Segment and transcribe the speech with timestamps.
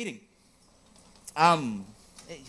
[0.00, 0.18] Miren,
[2.26, 2.42] eh,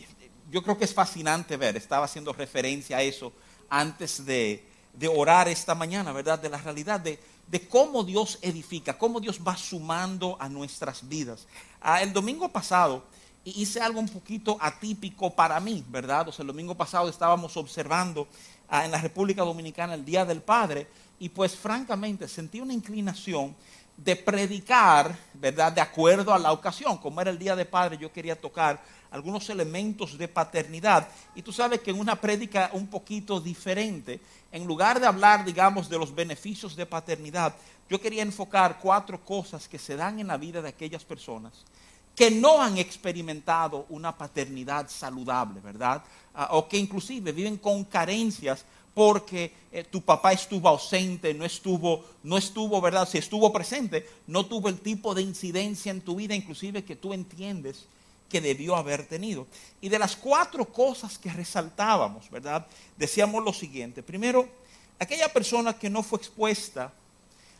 [0.49, 3.33] yo creo que es fascinante ver, estaba haciendo referencia a eso
[3.69, 4.63] antes de,
[5.13, 6.39] orar esta mañana, ¿verdad?
[6.39, 11.45] De la realidad de, de cómo Dios edifica, cómo Dios va sumando a nuestras vidas.
[11.81, 13.03] Ah, el domingo pasado
[13.43, 16.29] hice algo un poquito atípico para mí, ¿verdad?
[16.29, 18.29] O sea, el domingo pasado estábamos observando
[18.69, 20.87] ah, en la República Dominicana el Día del Padre
[21.19, 23.53] y pues francamente sentí una inclinación
[23.97, 25.71] de predicar, ¿verdad?
[25.71, 26.97] De acuerdo a la ocasión.
[26.97, 28.81] Como era el Día de Padre, yo quería tocar
[29.11, 31.07] algunos elementos de paternidad.
[31.35, 34.19] Y tú sabes que en una prédica un poquito diferente,
[34.51, 37.53] en lugar de hablar, digamos, de los beneficios de paternidad,
[37.89, 41.65] yo quería enfocar cuatro cosas que se dan en la vida de aquellas personas
[42.15, 46.03] que no han experimentado una paternidad saludable, ¿verdad?
[46.33, 52.03] Ah, o que inclusive viven con carencias porque eh, tu papá estuvo ausente, no estuvo,
[52.23, 53.07] no estuvo, ¿verdad?
[53.07, 57.13] Si estuvo presente, no tuvo el tipo de incidencia en tu vida, inclusive que tú
[57.13, 57.85] entiendes
[58.29, 59.47] que debió haber tenido.
[59.81, 62.65] Y de las cuatro cosas que resaltábamos, ¿verdad?
[62.97, 64.03] Decíamos lo siguiente.
[64.03, 64.47] Primero,
[64.99, 66.93] aquella persona que no fue expuesta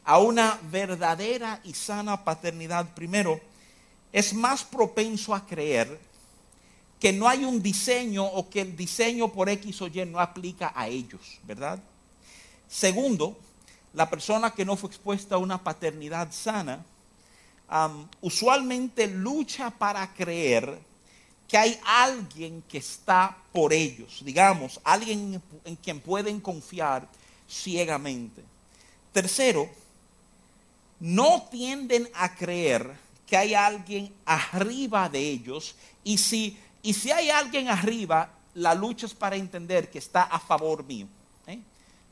[0.03, 3.39] a una verdadera y sana paternidad, primero,
[4.11, 5.99] es más propenso a creer
[7.01, 10.71] que no hay un diseño o que el diseño por X o Y no aplica
[10.75, 11.81] a ellos, ¿verdad?
[12.69, 13.37] Segundo,
[13.93, 16.85] la persona que no fue expuesta a una paternidad sana,
[18.21, 20.77] usualmente lucha para creer
[21.47, 27.09] que hay alguien que está por ellos, digamos, alguien en quien pueden confiar
[27.49, 28.43] ciegamente.
[29.11, 29.67] Tercero,
[30.99, 37.29] no tienden a creer que hay alguien arriba de ellos y si y si hay
[37.29, 41.07] alguien arriba, la lucha es para entender que está a favor mío.
[41.47, 41.59] ¿eh?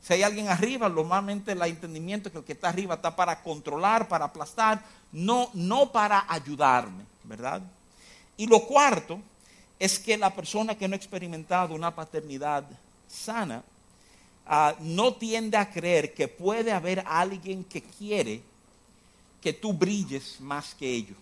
[0.00, 3.42] Si hay alguien arriba, normalmente el entendimiento es que el que está arriba está para
[3.42, 4.82] controlar, para aplastar,
[5.12, 7.62] no, no para ayudarme, ¿verdad?
[8.36, 9.20] Y lo cuarto
[9.78, 12.64] es que la persona que no ha experimentado una paternidad
[13.08, 13.62] sana
[14.46, 18.42] ah, no tiende a creer que puede haber alguien que quiere
[19.40, 21.16] que tú brilles más que ellos.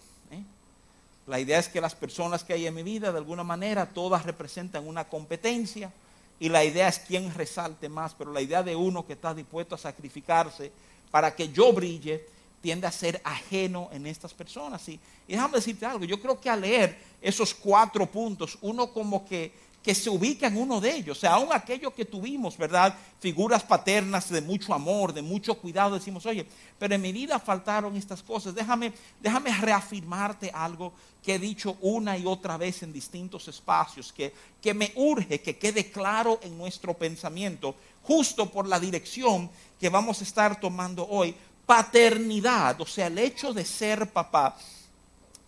[1.28, 4.24] La idea es que las personas que hay en mi vida, de alguna manera, todas
[4.24, 5.92] representan una competencia
[6.40, 9.74] y la idea es quién resalte más, pero la idea de uno que está dispuesto
[9.74, 10.72] a sacrificarse
[11.10, 12.24] para que yo brille
[12.62, 14.88] tiende a ser ajeno en estas personas.
[14.88, 19.26] Y, y déjame decirte algo, yo creo que al leer esos cuatro puntos, uno como
[19.28, 19.52] que
[19.88, 21.16] que se ubica en uno de ellos.
[21.16, 22.94] O sea, aún aquellos que tuvimos, ¿verdad?
[23.20, 26.46] Figuras paternas de mucho amor, de mucho cuidado, decimos, oye,
[26.78, 28.54] pero en mi vida faltaron estas cosas.
[28.54, 34.34] Déjame, déjame reafirmarte algo que he dicho una y otra vez en distintos espacios, que,
[34.60, 39.48] que me urge que quede claro en nuestro pensamiento, justo por la dirección
[39.80, 41.34] que vamos a estar tomando hoy.
[41.64, 44.54] Paternidad, o sea, el hecho de ser papá,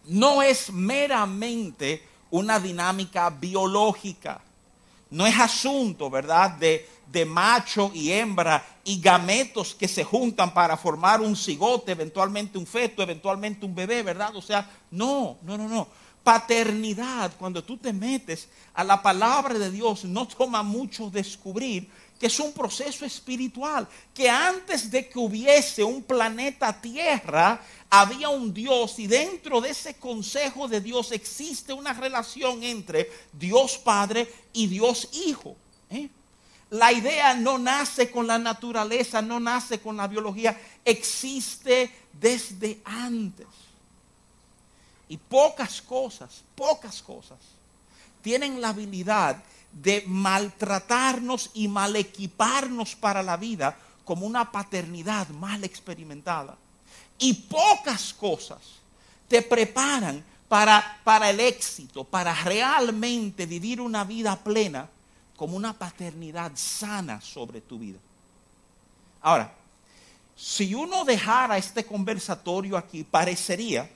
[0.07, 4.41] no es meramente una dinámica biológica.
[5.10, 10.76] No es asunto, ¿verdad?, de, de, macho y hembra y gametos que se juntan para
[10.76, 14.34] formar un cigote, eventualmente un feto, eventualmente un bebé, ¿verdad?
[14.36, 15.88] O sea, no, no, no, no.
[16.30, 22.28] Paternidad, cuando tú te metes a la palabra de Dios, no toma mucho descubrir que
[22.28, 27.60] es un proceso espiritual, que antes de que hubiese un planeta Tierra,
[27.91, 33.76] había un Dios y dentro de ese consejo de Dios existe una relación entre Dios
[33.78, 35.56] Padre y Dios Hijo.
[35.91, 36.08] ¿eh?
[36.70, 43.48] La idea no nace con la naturaleza, no nace con la biología, existe desde antes.
[45.10, 47.38] Y pocas cosas, pocas cosas,
[48.22, 55.65] tienen la habilidad de maltratarnos y mal equiparnos para la vida como una paternidad mal
[55.65, 56.56] experimentada.
[57.19, 58.60] Y pocas cosas
[59.26, 64.88] te preparan para, para el éxito, para realmente vivir una vida plena
[65.37, 67.98] como una paternidad sana sobre tu vida.
[69.22, 69.53] Ahora,
[70.37, 73.91] si uno dejara este conversatorio aquí, parecería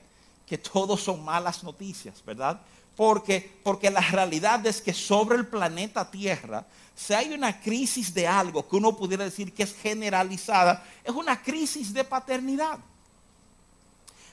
[0.47, 2.61] que todos son malas noticias, ¿verdad?
[2.97, 6.65] Porque, porque la realidad es que sobre el planeta Tierra,
[6.95, 11.43] si hay una crisis de algo que uno pudiera decir que es generalizada, es una
[11.43, 12.79] crisis de paternidad.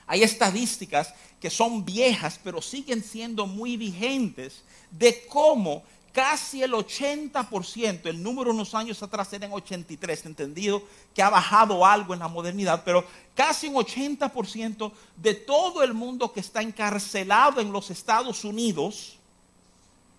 [0.06, 5.82] Hay estadísticas que son viejas, pero siguen siendo muy vigentes de cómo
[6.12, 10.82] casi el 80%, el número unos años atrás era en 83, entendido
[11.14, 13.04] que ha bajado algo en la modernidad, pero
[13.34, 19.18] casi un 80% de todo el mundo que está encarcelado en los Estados Unidos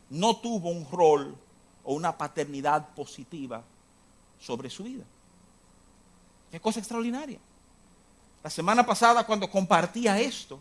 [0.10, 1.36] no tuvo un rol
[1.84, 3.64] o una paternidad positiva
[4.40, 5.04] sobre su vida.
[6.52, 7.40] Qué cosa extraordinaria.
[8.44, 10.60] La semana pasada cuando compartía esto,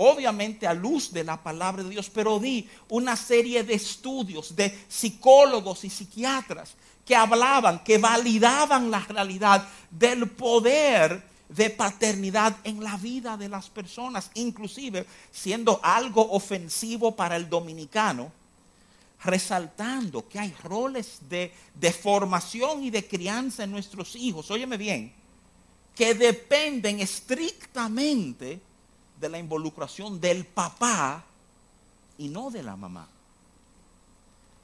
[0.00, 4.86] obviamente a luz de la palabra de Dios, pero di una serie de estudios de
[4.88, 6.74] psicólogos y psiquiatras
[7.04, 13.70] que hablaban, que validaban la realidad del poder de paternidad en la vida de las
[13.70, 18.30] personas, inclusive siendo algo ofensivo para el dominicano,
[19.24, 21.52] resaltando que hay roles de,
[21.90, 25.12] formación y de crianza en nuestros hijos, óyeme bien,
[25.96, 28.60] que dependen estrictamente
[29.20, 31.24] de la involucración del papá
[32.16, 33.08] y no de la mamá.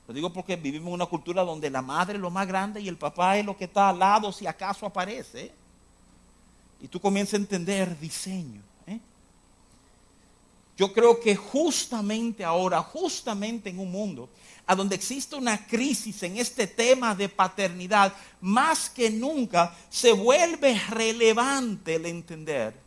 [0.06, 2.88] Lo digo porque vivimos en una cultura donde la madre es lo más grande y
[2.88, 5.50] el papá es lo que está al lado si acaso aparece.
[6.80, 8.60] Y tú comienzas a entender diseño.
[8.86, 9.00] ¿eh?
[10.76, 14.28] Yo creo que justamente ahora, justamente en un mundo
[14.66, 20.78] a donde existe una crisis en este tema de paternidad, más que nunca se vuelve
[20.90, 22.83] relevante el entender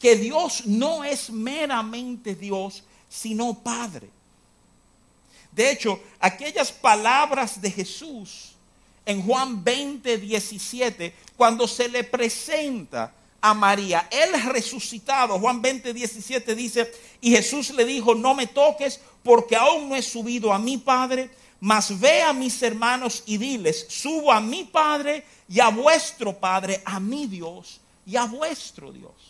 [0.00, 4.08] que Dios no es meramente Dios, sino Padre.
[5.52, 8.52] De hecho, aquellas palabras de Jesús
[9.04, 13.12] en Juan 20, 17, cuando se le presenta
[13.42, 19.00] a María, el resucitado, Juan 20, 17 dice, y Jesús le dijo, no me toques
[19.22, 21.30] porque aún no he subido a mi Padre,
[21.60, 26.80] mas ve a mis hermanos y diles, subo a mi Padre y a vuestro Padre,
[26.86, 29.29] a mi Dios y a vuestro Dios.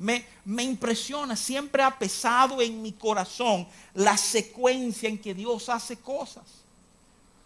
[0.00, 0.24] Me,
[0.62, 6.44] impresiona, siempre ha pesado en mi corazón la secuencia en que Dios hace cosas.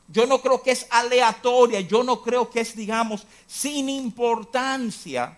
[0.06, 5.36] Yo no creo que es aleatoria, yo no creo que es, digamos, sin importancia.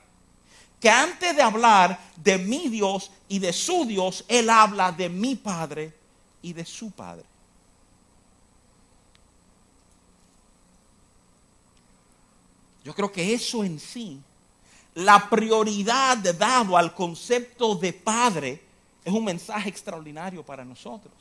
[0.78, 5.36] Que antes de hablar de mi Dios y de su Dios, Él habla de mi
[5.36, 5.94] Padre
[6.42, 7.24] y de su Padre.
[12.84, 14.20] Yo creo que eso en sí,
[14.96, 18.62] la prioridad dado al concepto de Padre,
[19.04, 21.14] es un mensaje extraordinario para nosotros.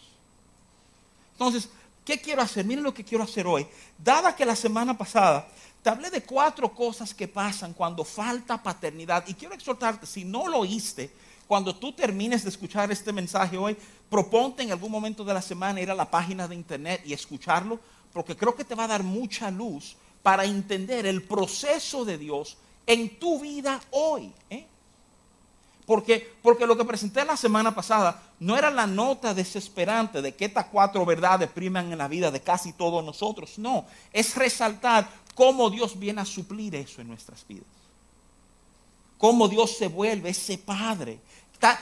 [1.33, 1.69] Entonces,
[2.06, 2.63] ¿Qué quiero hacer?
[2.63, 3.66] Miren lo que quiero hacer hoy.
[3.98, 5.48] Dada que la semana pasada
[5.81, 10.48] te hablé de cuatro cosas que pasan cuando falta paternidad, y quiero exhortarte, si no
[10.48, 11.12] lo oíste,
[11.48, 13.75] cuando tú termines de escuchar este mensaje hoy,
[14.10, 17.80] proponte en algún momento de la semana ir a la página de internet y escucharlo,
[18.13, 22.57] porque creo que te va a dar mucha luz para entender el proceso de Dios
[22.85, 24.31] en tu vida hoy.
[24.49, 24.65] ¿eh?
[25.85, 30.45] Porque, porque lo que presenté la semana pasada no era la nota desesperante de que
[30.45, 33.57] estas cuatro verdades priman en la vida de casi todos nosotros.
[33.57, 37.67] No, es resaltar cómo Dios viene a suplir eso en nuestras vidas.
[39.17, 41.19] Cómo Dios se vuelve ese Padre.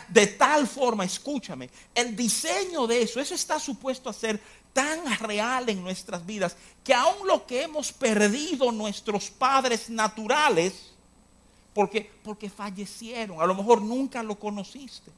[0.10, 4.40] De tal forma, escúchame, el diseño de eso, eso está supuesto a ser
[4.72, 10.93] tan real en nuestras vidas que aún lo que hemos perdido nuestros padres naturales,
[11.74, 13.42] porque, porque fallecieron.
[13.42, 15.12] A lo mejor nunca lo conociste.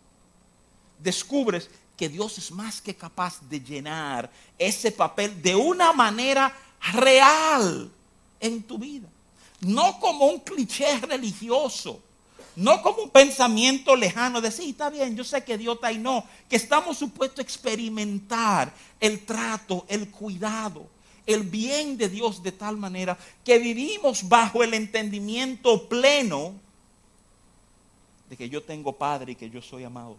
[1.00, 6.54] Descubres que Dios es más que capaz de llenar ese papel de una manera
[6.94, 7.92] real
[8.40, 9.08] en tu vida.
[9.62, 12.02] No como un cliché religioso,
[12.56, 15.98] no como un pensamiento lejano de sí, está bien, yo sé que Dios está ahí,
[15.98, 20.88] no, que estamos supuestos a experimentar el trato, el cuidado,
[21.26, 26.54] el bien de Dios de tal manera que vivimos bajo el entendimiento pleno
[28.30, 30.18] de que yo tengo Padre y que yo soy amado.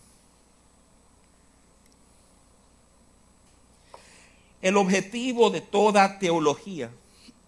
[4.63, 6.91] El objetivo de toda teología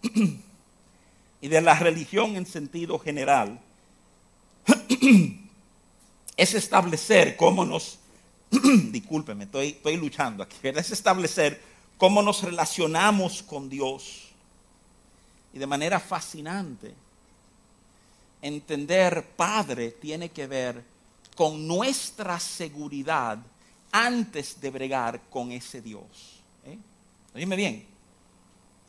[1.41, 3.59] y de la religión en sentido general
[6.37, 7.99] es establecer cómo nos
[8.91, 11.61] discúlpeme, estoy, luchando aquí, es establecer
[11.99, 14.23] cómo nos relacionamos con Dios.
[15.53, 16.95] Y de manera fascinante,
[18.43, 20.85] entender Padre tiene que ver
[21.35, 23.39] con nuestra seguridad
[23.91, 26.43] antes de bregar con ese Dios.
[26.65, 26.79] ¿eh?
[27.35, 27.87] Bien.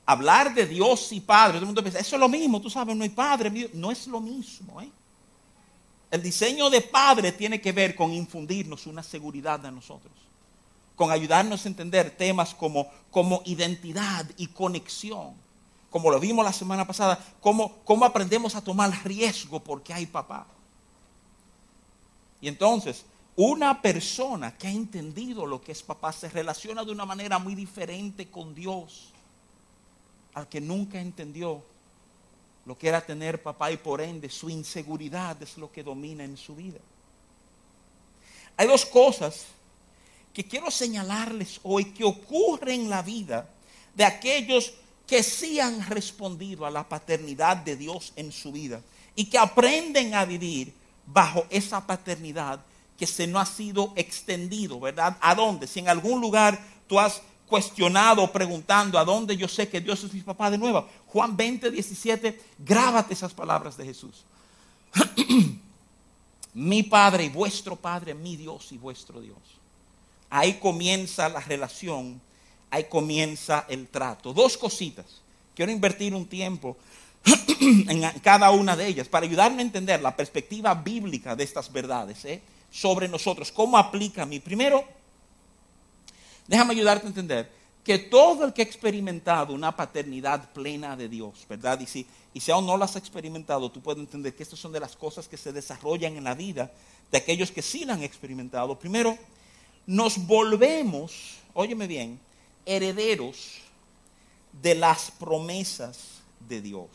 [0.05, 2.95] Hablar de Dios y Padre, todo el mundo piensa, eso es lo mismo, tú sabes,
[2.95, 4.81] no hay Padre, no es lo mismo.
[4.81, 4.89] ¿eh?
[6.09, 10.13] El diseño de padre tiene que ver con infundirnos una seguridad a nosotros,
[10.95, 15.33] con ayudarnos a entender temas como, como identidad y conexión,
[15.89, 20.47] como lo vimos la semana pasada, cómo, cómo aprendemos a tomar riesgo porque hay papá.
[22.39, 27.05] Y entonces, una persona que ha entendido lo que es papá se relaciona de una
[27.05, 29.11] manera muy diferente con Dios
[30.33, 31.63] al que nunca entendió
[32.67, 36.35] lo que era tener papá y por ende su inseguridad es lo que domina en
[36.35, 36.79] su vida.
[38.57, 39.45] Hay dos cosas
[40.33, 43.49] que quiero señalarles hoy que ocurren en la vida
[43.95, 44.73] de aquellos
[45.07, 48.81] que sí han respondido a la paternidad de Dios en su vida.
[49.19, 50.71] y que aprenden a vivir
[51.07, 52.59] bajo esa paternidad
[52.99, 55.17] que se no ha sido extendido, ¿verdad?
[55.21, 55.65] ¿A dónde?
[55.65, 60.13] Si en algún lugar tú has cuestionado, preguntando, ¿a dónde yo sé que Dios es
[60.13, 60.87] mi papá de nuevo?
[61.07, 64.25] Juan 20, 17, grábate esas palabras de Jesús.
[66.53, 69.37] mi Padre y vuestro Padre, mi Dios y vuestro Dios.
[70.29, 72.19] Ahí comienza la relación,
[72.69, 74.33] ahí comienza el trato.
[74.33, 75.21] Dos cositas.
[75.55, 76.77] Quiero invertir un tiempo
[77.59, 82.25] en cada una de ellas para ayudarme a entender la perspectiva bíblica de estas verdades
[82.25, 82.41] ¿eh?
[82.69, 83.51] sobre nosotros.
[83.51, 84.39] ¿Cómo aplica a mí?
[84.39, 84.83] Primero,
[86.47, 87.51] déjame ayudarte a entender
[87.83, 91.79] que todo el que ha experimentado una paternidad plena de Dios, ¿verdad?
[91.79, 94.73] Y si, y si aún no las has experimentado, tú puedes entender que estas son
[94.73, 96.71] de las cosas que se desarrollan en la vida
[97.11, 98.77] de aquellos que sí la han experimentado.
[98.77, 99.17] Primero,
[99.85, 102.19] nos volvemos, óyeme bien,
[102.65, 103.61] herederos
[104.61, 106.89] de las promesas de Dios.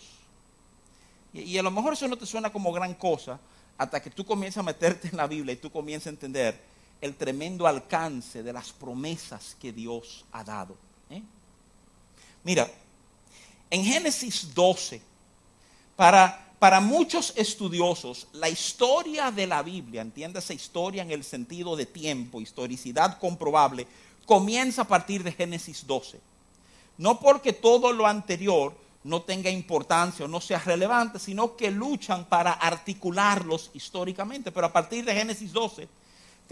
[1.32, 3.40] Y, a lo mejor eso no te suena como gran cosa
[3.78, 6.60] hasta que tú comienzas a meterte en la Biblia y tú comienzas a entender
[7.02, 10.76] el tremendo alcance de las promesas que Dios ha dado.
[11.10, 11.20] ¿eh?
[12.44, 12.70] Mira,
[13.68, 15.02] en Génesis 12,
[15.96, 21.86] para, para muchos estudiosos, la historia de la Biblia, entiéndase historia en el sentido de
[21.86, 23.88] tiempo, historicidad comprobable,
[24.24, 26.20] comienza a partir de Génesis 12.
[26.98, 32.26] No porque todo lo anterior no tenga importancia o no sea relevante, sino que luchan
[32.26, 34.52] para articularlos históricamente.
[34.52, 35.88] Pero a partir de Génesis 12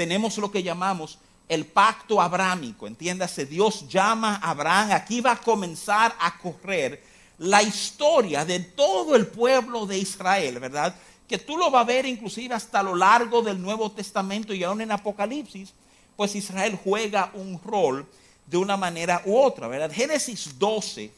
[0.00, 2.86] tenemos lo que llamamos el pacto abrámico.
[2.86, 7.04] Entiéndase, Dios llama a Abraham, aquí va a comenzar a correr
[7.36, 10.94] la historia de todo el pueblo de Israel, ¿verdad?
[11.28, 14.80] Que tú lo vas a ver inclusive hasta lo largo del Nuevo Testamento y aún
[14.80, 15.74] en Apocalipsis,
[16.16, 18.08] pues Israel juega un rol
[18.46, 19.92] de una manera u otra, ¿verdad?
[19.92, 21.12] Génesis 12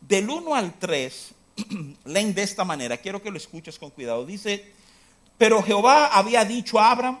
[0.00, 1.34] del 1 al 3,
[2.04, 4.26] leen de esta manera, quiero que lo escuches con cuidado.
[4.26, 4.72] Dice,
[5.36, 7.20] pero Jehová había dicho a Abraham,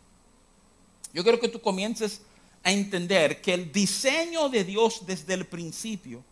[1.13, 2.21] Yo quiero que tú comiences
[2.63, 6.23] a entender que el diseño de Dios desde el principio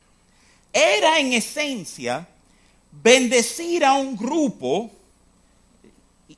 [0.71, 2.27] era en esencia
[2.91, 4.91] bendecir a un grupo,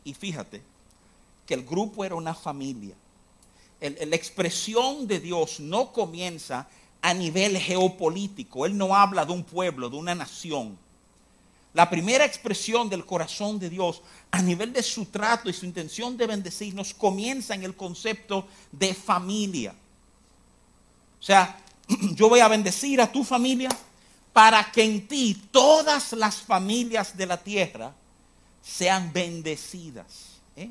[0.04, 0.62] y, fíjate,
[1.46, 2.96] que el grupo era una familia.
[3.80, 6.68] la expresión de Dios no comienza
[7.02, 8.66] a nivel geopolítico.
[8.66, 10.78] Él no habla de un pueblo, de una nación.
[11.74, 16.18] La primera expresión del corazón de Dios a nivel de su trato y su intención
[16.18, 19.74] de bendecirnos comienza en el concepto de familia.
[21.20, 21.58] O sea,
[22.14, 23.70] yo voy a bendecir a tu familia
[24.34, 27.94] para que en ti todas las familias de la tierra
[28.62, 30.42] sean bendecidas.
[30.56, 30.70] ¿eh?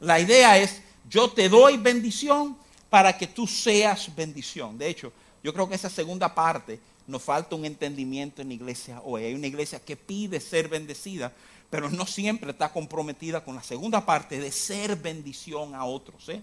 [0.00, 2.56] La idea es, yo te doy bendición
[2.88, 4.76] para que tú seas bendición.
[4.76, 5.12] De hecho,
[5.42, 9.24] yo creo que esa segunda parte nos falta un entendimiento en la iglesia hoy.
[9.24, 11.32] Hay una iglesia que pide ser bendecida,
[11.68, 16.28] pero no siempre está comprometida con la segunda parte de ser bendición a otros.
[16.28, 16.42] ¿eh?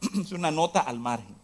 [0.20, 1.34] Es una nota al margen.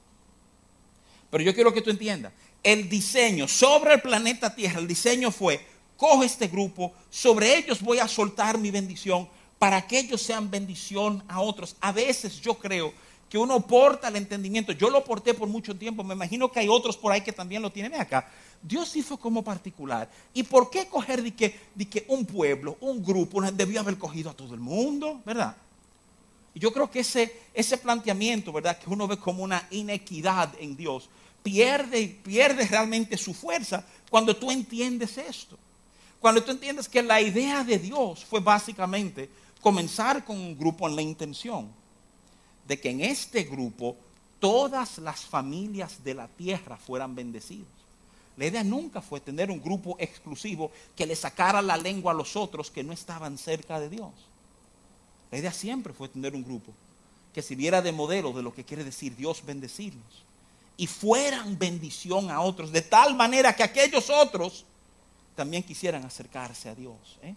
[1.31, 2.33] Pero yo quiero que tú entiendas,
[2.63, 5.65] el diseño sobre el planeta Tierra, el diseño fue,
[5.97, 11.23] coge este grupo, sobre ellos voy a soltar mi bendición para que ellos sean bendición
[11.29, 11.77] a otros.
[11.81, 12.93] A veces yo creo
[13.29, 14.73] que uno porta el entendimiento.
[14.73, 17.63] Yo lo porté por mucho tiempo, me imagino que hay otros por ahí que también
[17.63, 18.29] lo tienen acá.
[18.63, 20.11] Dios hizo como particular.
[20.33, 24.31] ¿Y por qué coger de que, de que un pueblo, un grupo, debió haber cogido
[24.31, 25.57] a todo el mundo, verdad?
[26.55, 28.79] Y yo creo que ese, ese planteamiento, ¿verdad?
[28.79, 31.11] Que uno ve como una inequidad en Dios,
[31.43, 35.59] pierde, pierde realmente su fuerza cuando tú entiendes esto.
[36.21, 39.29] Cuando tú entiendes que la idea de Dios fue básicamente
[39.61, 41.69] comenzar con un grupo en la intención
[42.67, 43.97] de que en este grupo
[44.41, 47.69] todas las familias de la tierra fueran bendecidas.
[48.37, 52.37] La idea nunca fue tener un grupo exclusivo que le sacara la lengua a los
[52.37, 54.13] otros que no estaban cerca de Dios.
[55.31, 56.73] La idea siempre fue tener un grupo
[57.33, 60.25] que sirviera de modelo de lo que quiere decir Dios bendecirnos.
[60.77, 64.67] Y fueran bendición a otros, de tal manera que aquellos otros
[65.35, 67.19] también quisieran acercarse a Dios.
[67.23, 67.35] ¿eh?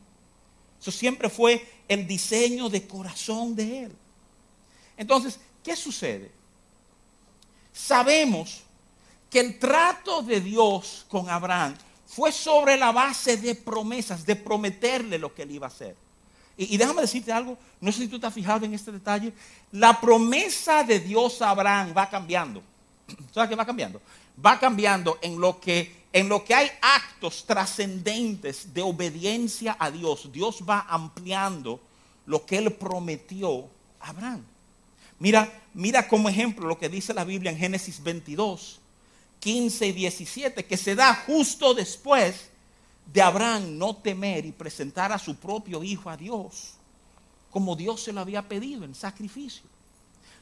[0.80, 3.96] Eso siempre fue el diseño de corazón de Él.
[5.00, 6.30] Entonces, ¿qué sucede?
[7.72, 8.64] Sabemos
[9.30, 11.74] que el trato de Dios con Abraham
[12.06, 15.96] fue sobre la base de promesas, de prometerle lo que él iba a hacer.
[16.58, 19.32] Y, déjame decirte algo, no sé si tú estás fijado en este detalle,
[19.72, 22.62] la promesa de Dios a Abraham va cambiando.
[23.34, 24.02] ¿Sabes qué va cambiando?
[24.46, 30.30] Va cambiando en lo que, en lo que hay actos trascendentes de obediencia a Dios.
[30.34, 31.80] Dios va ampliando
[32.26, 33.70] lo que él prometió
[34.02, 34.44] a Abraham.
[35.20, 38.80] Mira, mira como ejemplo lo que dice la Biblia en Génesis 22,
[39.40, 42.50] 15 y 17, que se da justo después
[43.12, 46.74] de Abraham no temer y presentar a su propio hijo a Dios,
[47.52, 49.64] como Dios se lo había pedido en sacrificio.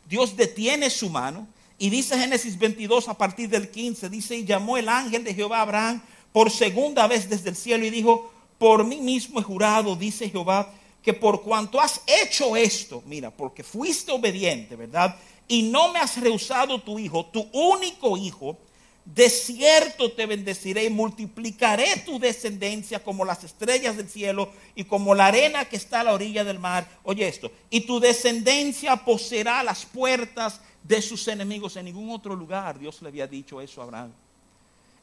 [0.07, 4.77] Dios detiene su mano y dice Génesis 22 a partir del 15, dice, y llamó
[4.77, 8.83] el ángel de Jehová a Abraham por segunda vez desde el cielo y dijo, por
[8.83, 10.73] mí mismo he jurado, dice Jehová,
[11.07, 15.15] que por cuanto has hecho esto, mira, porque fuiste obediente, ¿verdad?
[15.47, 18.57] Y no me has rehusado tu hijo, tu único hijo,
[19.05, 25.15] de cierto te bendeciré y multiplicaré tu descendencia como las estrellas del cielo y como
[25.15, 26.85] la arena que está a la orilla del mar.
[27.03, 31.77] Oye esto, y tu descendencia poseerá las puertas de sus enemigos.
[31.77, 34.11] En ningún otro lugar Dios le había dicho eso a Abraham.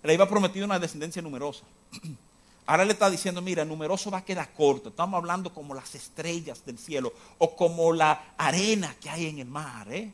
[0.02, 1.64] Le iba prometido una descendencia numerosa.
[2.66, 4.88] Ahora le está diciendo, mira, numeroso va a quedar corto.
[4.88, 9.46] Estamos hablando como las estrellas del cielo o como la arena que hay en el
[9.46, 9.92] mar.
[9.92, 10.10] ¿eh?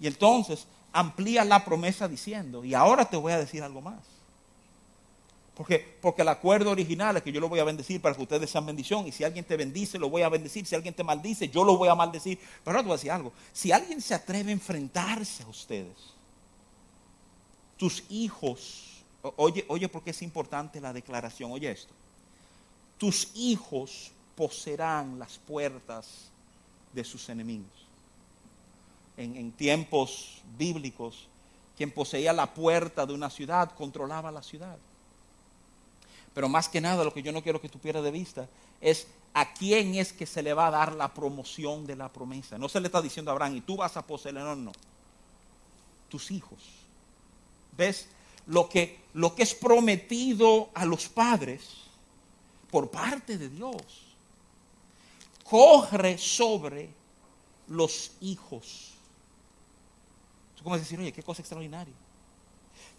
[0.00, 4.00] Y entonces amplía la promesa diciendo, y ahora te voy a decir algo más.
[5.54, 8.50] Porque, porque el acuerdo original es que yo lo voy a bendecir para que ustedes
[8.50, 9.06] sean bendición.
[9.06, 10.66] Y si alguien te bendice, lo voy a bendecir.
[10.66, 12.38] Si alguien te maldice, yo lo voy a maldecir.
[12.64, 13.32] Pero ahora te voy a decir algo.
[13.52, 15.96] Si alguien se atreve a enfrentarse a ustedes,
[17.76, 18.91] tus hijos,
[19.22, 21.52] oye, oye, porque es importante la declaración.
[21.52, 21.92] Oye esto.
[22.98, 26.30] Tus hijos poseerán las puertas
[26.92, 27.82] de sus enemigos
[29.16, 31.28] en, tiempos bíblicos,
[31.76, 34.76] quien poseía la puerta de una ciudad controlaba la ciudad.
[36.34, 38.48] Pero más que nada, lo que yo no quiero que tú pierdas de vista
[38.80, 42.58] es a quién es que se le va a dar la promoción de la promesa.
[42.58, 44.72] No se le está diciendo a Abraham, y tú vas a poseer, no, no.
[46.08, 46.58] Tus hijos.
[47.76, 48.08] ¿Ves?
[48.46, 51.62] Lo que, lo que es prometido a los padres
[52.70, 53.82] por parte de Dios,
[55.44, 56.88] corre sobre
[57.68, 58.92] los hijos
[60.62, 61.94] como decir, oye, qué cosa extraordinaria.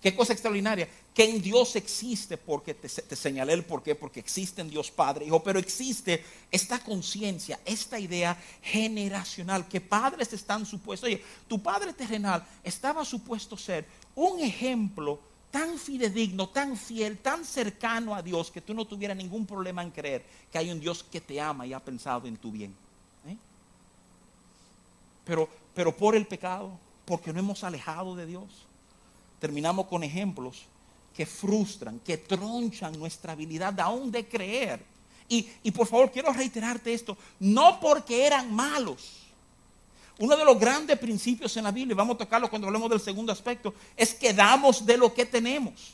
[0.01, 0.89] Qué cosa extraordinaria.
[1.13, 5.25] Que en Dios existe, porque te, señalé el por qué, porque existe en Dios Padre,
[5.25, 11.07] Hijo, pero existe esta conciencia, esta idea generacional, que padres están supuestos.
[11.07, 15.19] Oye, tu padre terrenal estaba supuesto ser un ejemplo
[15.53, 19.91] tan fidedigno, tan fiel, tan cercano a Dios, que tú no tuvieras ningún problema en
[19.91, 22.75] creer que hay un Dios que te ama y ha pensado en tu bien.
[23.27, 23.37] ¿eh?
[25.23, 26.71] Pero, pero por el pecado,
[27.05, 28.65] porque no hemos alejado de Dios.
[29.39, 30.63] Terminamos con ejemplos
[31.15, 34.83] que frustran, que tronchan nuestra habilidad aún de creer.
[35.29, 39.22] Y, y por favor, quiero reiterarte esto, no porque eran malos.
[40.19, 42.99] Uno de los grandes principios en la Biblia, y vamos a tocarlo cuando hablemos del
[42.99, 45.93] segundo aspecto, es que damos de lo que tenemos.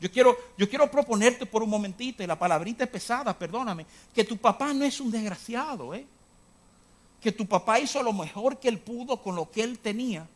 [0.00, 4.22] Yo quiero, yo quiero proponerte por un momentito, y la palabrita es pesada, perdóname, que
[4.22, 6.06] tu papá no es un desgraciado, ¿eh?
[7.20, 10.28] que tu papá hizo lo mejor que él pudo con lo que él tenía.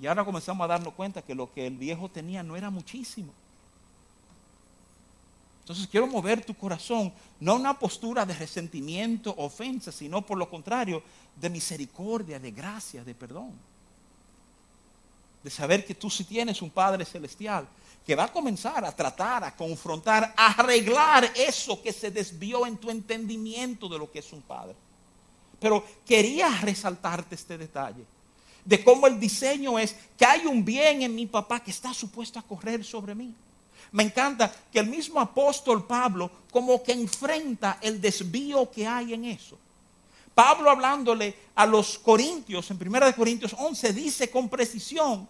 [0.00, 3.32] Y ahora comenzamos a darnos cuenta que lo que el viejo tenía no era muchísimo.
[5.68, 11.02] Entonces quiero mover tu corazón, no una postura de resentimiento, ofensa, sino por lo contrario,
[11.38, 13.52] de misericordia, de gracia, de perdón.
[15.42, 17.68] De saber que tú sí tienes un Padre Celestial
[18.06, 22.78] que va a comenzar a tratar, a confrontar, a arreglar eso que se desvió en
[22.78, 24.74] tu entendimiento de lo que es un Padre.
[25.60, 28.06] Pero quería resaltarte este detalle
[28.64, 32.38] de cómo el diseño es que hay un bien en mi papá que está supuesto
[32.38, 33.34] a correr sobre mí.
[33.92, 39.24] Me encanta que el mismo apóstol Pablo como que enfrenta el desvío que hay en
[39.24, 39.58] eso.
[40.34, 45.28] Pablo hablándole a los corintios, en 1 Corintios 11, dice con precisión,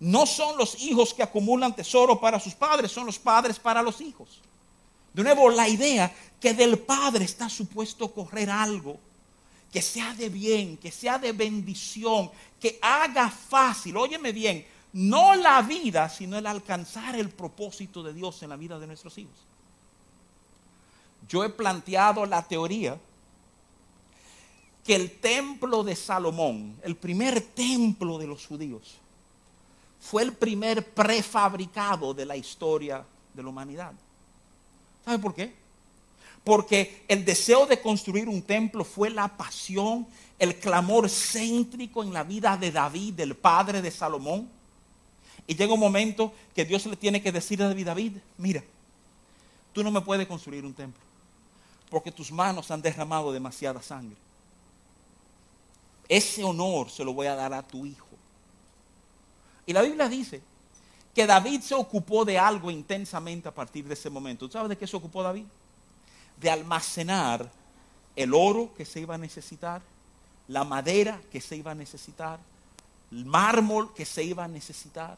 [0.00, 4.00] no son los hijos que acumulan tesoro para sus padres, son los padres para los
[4.00, 4.40] hijos.
[5.12, 9.00] De nuevo, la idea que del padre está supuesto correr algo
[9.72, 15.62] que sea de bien, que sea de bendición, que haga fácil, óyeme bien, no la
[15.62, 19.34] vida, sino el alcanzar el propósito de Dios en la vida de nuestros hijos.
[21.28, 22.98] Yo he planteado la teoría
[24.84, 28.96] que el templo de Salomón, el primer templo de los judíos,
[30.00, 33.92] fue el primer prefabricado de la historia de la humanidad.
[35.04, 35.68] ¿Sabe por qué?
[36.48, 40.06] porque el deseo de construir un templo fue la pasión,
[40.38, 44.48] el clamor céntrico en la vida de David, del padre de Salomón.
[45.48, 48.62] Y llega un momento que Dios le tiene que decir a David, mira,
[49.72, 51.02] tú no me puedes construir un templo.
[51.90, 54.16] porque tus manos han derramado demasiada sangre.
[56.06, 58.06] Ese honor se lo voy a dar a tu hijo.
[59.64, 60.42] Y la Biblia dice
[61.14, 64.46] que David se ocupó de algo intensamente a partir de ese momento.
[64.46, 65.44] ¿Tú sabes de qué se ocupó David?
[66.38, 67.50] De almacenar
[68.14, 69.80] el oro que se iba a necesitar,
[70.46, 72.38] la madera que se iba a necesitar,
[73.10, 75.16] el mármol que se iba a necesitar.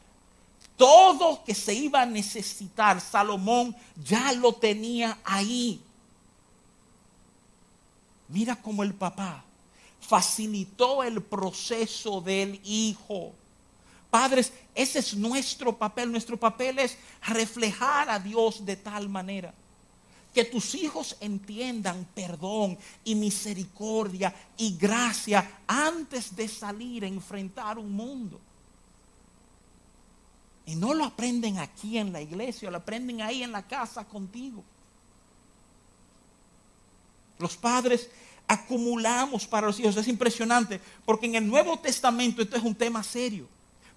[0.77, 5.81] Todo que se iba a necesitar, Salomón ya lo tenía ahí.
[8.27, 9.43] Mira cómo el papá
[9.99, 13.33] facilitó el proceso del hijo.
[14.09, 16.11] Padres, ese es nuestro papel.
[16.11, 19.53] Nuestro papel es reflejar a Dios de tal manera
[20.33, 27.91] que tus hijos entiendan perdón y misericordia y gracia antes de salir a enfrentar un
[27.91, 28.39] mundo.
[30.65, 34.63] Y no lo aprenden aquí en la iglesia, lo aprenden ahí en la casa contigo.
[37.39, 38.09] Los padres
[38.47, 39.97] acumulamos para los hijos.
[39.97, 43.47] Es impresionante, porque en el Nuevo Testamento esto es un tema serio.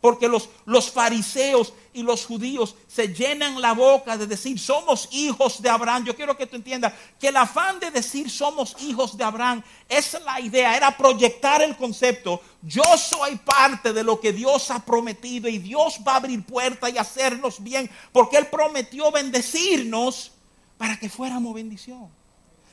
[0.05, 5.63] Porque los, los fariseos y los judíos se llenan la boca de decir, somos hijos
[5.63, 6.05] de Abraham.
[6.05, 10.15] Yo quiero que tú entiendas que el afán de decir somos hijos de Abraham, es
[10.23, 12.43] la idea, era proyectar el concepto.
[12.61, 16.93] Yo soy parte de lo que Dios ha prometido y Dios va a abrir puertas
[16.93, 20.33] y hacernos bien, porque Él prometió bendecirnos
[20.77, 22.11] para que fuéramos bendición.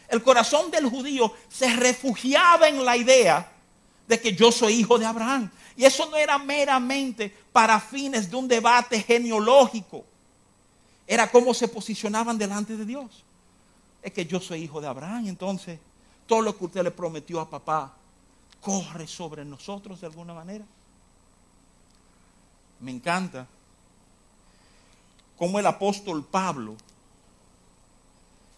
[0.10, 3.50] El corazón del judío se refugiaba en la idea
[4.06, 5.50] de que yo soy hijo de Abraham.
[5.76, 10.04] Y eso no era meramente para fines de un debate genealógico.
[11.08, 13.24] Era cómo se posicionaban delante de Dios.
[14.02, 15.80] Es que yo soy hijo de Abraham, entonces
[16.26, 17.94] todo lo que usted le prometió a papá
[18.62, 20.66] corre sobre nosotros de alguna manera.
[22.80, 23.48] Me encanta
[25.38, 26.76] cómo el apóstol Pablo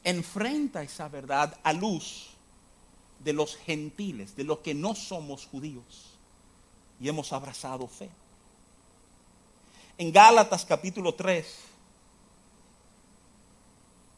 [0.03, 2.29] enfrenta esa verdad a luz
[3.23, 6.12] de los gentiles, de los que no somos judíos
[7.03, 8.09] y hemos abrazado fe.
[9.97, 11.45] En Gálatas capítulo 3,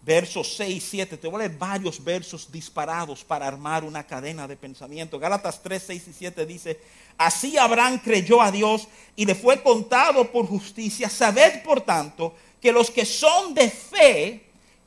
[0.03, 4.47] versos 6 y 7, te voy a leer varios versos disparados para armar una cadena
[4.47, 5.17] de pensamiento.
[5.17, 6.79] Gálatas 3, 6 y 7 dice,
[7.17, 11.09] así Abraham creyó a Dios y le fue contado por justicia.
[11.09, 14.45] Sabed por tanto que los que son de fe,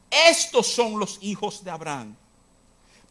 [0.09, 2.15] estos son los hijos de Abraham.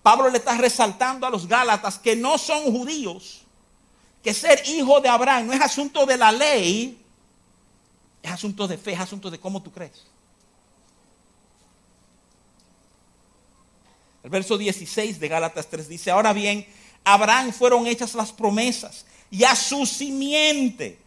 [0.02, 3.47] Pablo le está resaltando a los Gálatas que no son judíos,
[4.28, 7.02] que ser hijo de Abraham no es asunto de la ley,
[8.22, 10.04] es asunto de fe, es asunto de cómo tú crees.
[14.22, 16.68] El verso 16 de Gálatas 3 dice, ahora bien,
[17.06, 21.00] Abraham fueron hechas las promesas y a su simiente.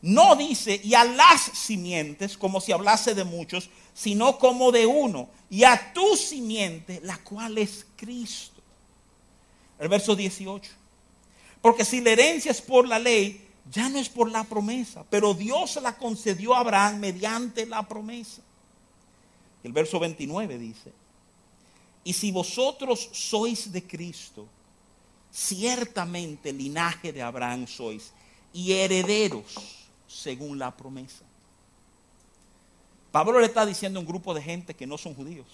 [0.00, 5.28] No dice, y a las simientes, como si hablase de muchos, sino como de uno,
[5.50, 8.62] y a tu simiente, la cual es Cristo.
[9.76, 10.79] El verso 18.
[11.60, 15.34] Porque si la herencia es por la ley, ya no es por la promesa, pero
[15.34, 18.42] Dios la concedió a Abraham mediante la promesa.
[19.62, 20.92] El verso 29 dice,
[22.02, 24.48] y si vosotros sois de Cristo,
[25.30, 28.12] ciertamente linaje de Abraham sois
[28.52, 31.24] y herederos según la promesa.
[33.12, 35.46] Pablo le está diciendo a un grupo de gente que no son judíos,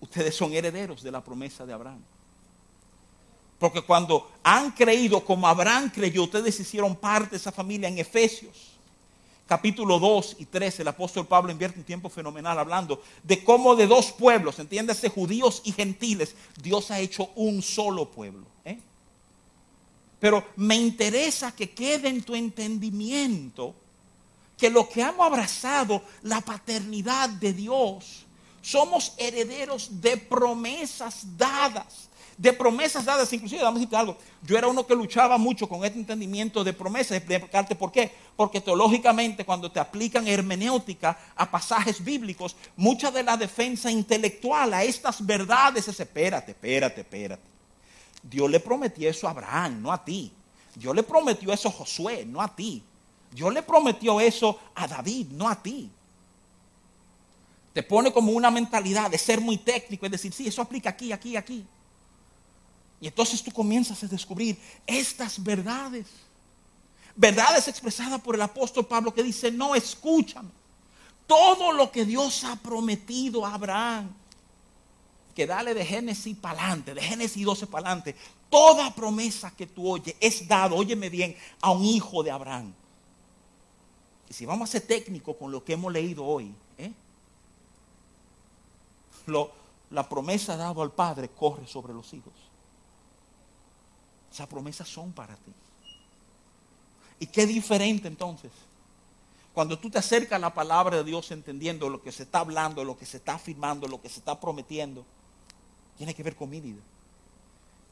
[0.00, 2.02] ustedes son herederos de la promesa de Abraham.
[3.60, 8.70] Porque cuando han creído como Abraham creyó, ustedes hicieron parte de esa familia en Efesios.
[9.46, 13.86] Capítulo 2 y 3, el apóstol Pablo invierte un tiempo fenomenal hablando de cómo de
[13.86, 18.46] dos pueblos, entiéndase, judíos y gentiles, Dios ha hecho un solo pueblo.
[18.64, 18.78] ¿eh?
[20.18, 23.74] Pero me interesa que quede en tu entendimiento
[24.56, 28.24] que lo que hemos abrazado, la paternidad de Dios,
[28.62, 32.09] somos herederos de promesas dadas.
[32.40, 34.16] De promesas dadas, inclusive, vamos a decirte algo.
[34.40, 37.18] Yo era uno que luchaba mucho con este entendimiento de promesas.
[37.18, 38.10] Explicarte por qué.
[38.34, 44.82] Porque teológicamente, cuando te aplican hermenéutica a pasajes bíblicos, mucha de la defensa intelectual a
[44.82, 47.42] estas verdades es: espérate, espérate, espérate.
[48.22, 50.32] Dios le prometió eso a Abraham, no a ti.
[50.74, 52.82] Dios le prometió eso a Josué, no a ti.
[53.32, 55.90] Dios le prometió eso a David, no a ti.
[57.74, 61.12] Te pone como una mentalidad de ser muy técnico, es decir, sí, eso aplica aquí,
[61.12, 61.66] aquí, aquí.
[63.00, 66.06] Y entonces tú comienzas a descubrir estas verdades.
[67.16, 70.50] Verdades expresadas por el apóstol Pablo que dice, no, escúchame.
[71.26, 74.12] Todo lo que Dios ha prometido a Abraham,
[75.34, 78.16] que dale de Génesis para adelante, de Génesis 12 para adelante,
[78.50, 82.74] toda promesa que tú oyes es dado, óyeme bien, a un hijo de Abraham.
[84.28, 86.92] Y si vamos a ser técnicos con lo que hemos leído hoy, ¿eh?
[89.90, 92.49] la promesa dada al Padre corre sobre los hijos.
[94.32, 95.52] Esas promesas son para ti.
[97.18, 98.50] ¿Y qué diferente entonces?
[99.52, 102.84] Cuando tú te acercas a la palabra de Dios entendiendo lo que se está hablando,
[102.84, 105.04] lo que se está afirmando, lo que se está prometiendo,
[105.98, 106.80] tiene que ver con mi vida.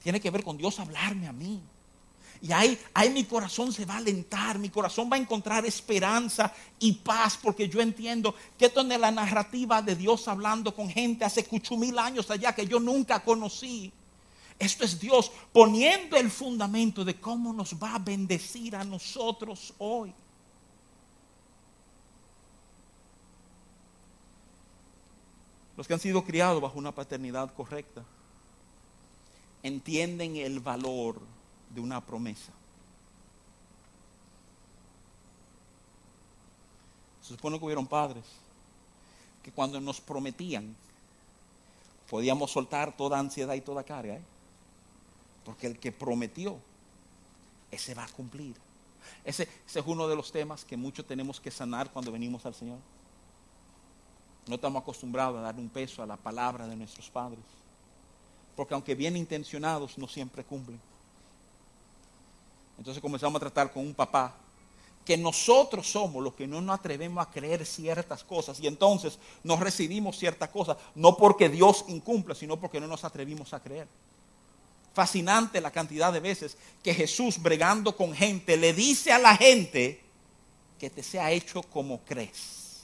[0.03, 1.61] Tiene que ver con Dios hablarme a mí.
[2.41, 6.53] Y ahí, ahí mi corazón se va a alentar, mi corazón va a encontrar esperanza
[6.79, 11.25] y paz, porque yo entiendo que esto es la narrativa de Dios hablando con gente
[11.25, 13.93] hace cucho mil años allá que yo nunca conocí.
[14.59, 20.13] Esto es Dios poniendo el fundamento de cómo nos va a bendecir a nosotros hoy.
[25.77, 28.03] Los que han sido criados bajo una paternidad correcta
[29.63, 31.21] entienden el valor
[31.73, 32.53] de una promesa.
[37.23, 38.25] Se supone que hubieron padres
[39.43, 40.75] que cuando nos prometían
[42.11, 44.17] podíamos soltar toda ansiedad y toda carga.
[44.17, 44.23] ¿eh?
[45.49, 46.59] Porque el que prometió,
[47.71, 48.55] ese va a cumplir.
[49.25, 52.77] Ese, es uno de los temas que muchos tenemos que sanar cuando venimos al Señor.
[54.47, 57.41] No estamos acostumbrados a dar un peso a la palabra de nuestros padres.
[58.57, 60.79] Porque aunque bien intencionados, no siempre cumplen.
[62.77, 64.35] Entonces comenzamos a tratar con un papá
[65.03, 69.61] que nosotros somos los que no nos atrevemos a creer ciertas cosas y entonces nos
[69.61, 73.89] recibimos ciertas cosas, no porque Dios incumple, sino porque no nos atrevimos a creer
[74.99, 80.01] fascinante la cantidad de veces que Jesús, bregando con gente, le dice a la gente
[80.77, 82.83] que te sea hecho como crees.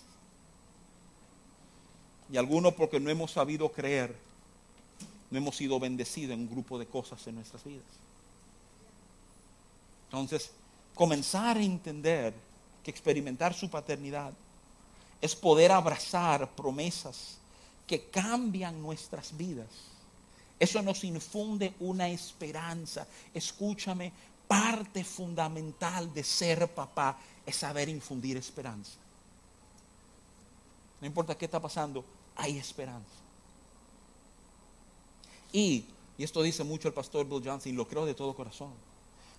[2.31, 4.14] Y algunos porque no hemos sabido creer,
[5.29, 7.83] no hemos sido bendecidos en un grupo de cosas en nuestras vidas.
[10.05, 10.53] Entonces,
[10.94, 12.33] comenzar a entender
[12.85, 14.33] que experimentar su paternidad
[15.20, 17.38] es poder abrazar promesas
[17.88, 19.93] que cambian nuestras vidas
[20.58, 23.06] eso nos infunde una esperanza.
[23.32, 24.12] Escúchame,
[24.46, 28.92] parte fundamental de ser papá es saber infundir esperanza.
[31.00, 32.04] No importa qué está pasando,
[32.36, 33.10] hay esperanza.
[35.52, 35.84] Y,
[36.16, 38.72] y esto dice mucho el pastor Bill Johnson, y lo creo de todo corazón.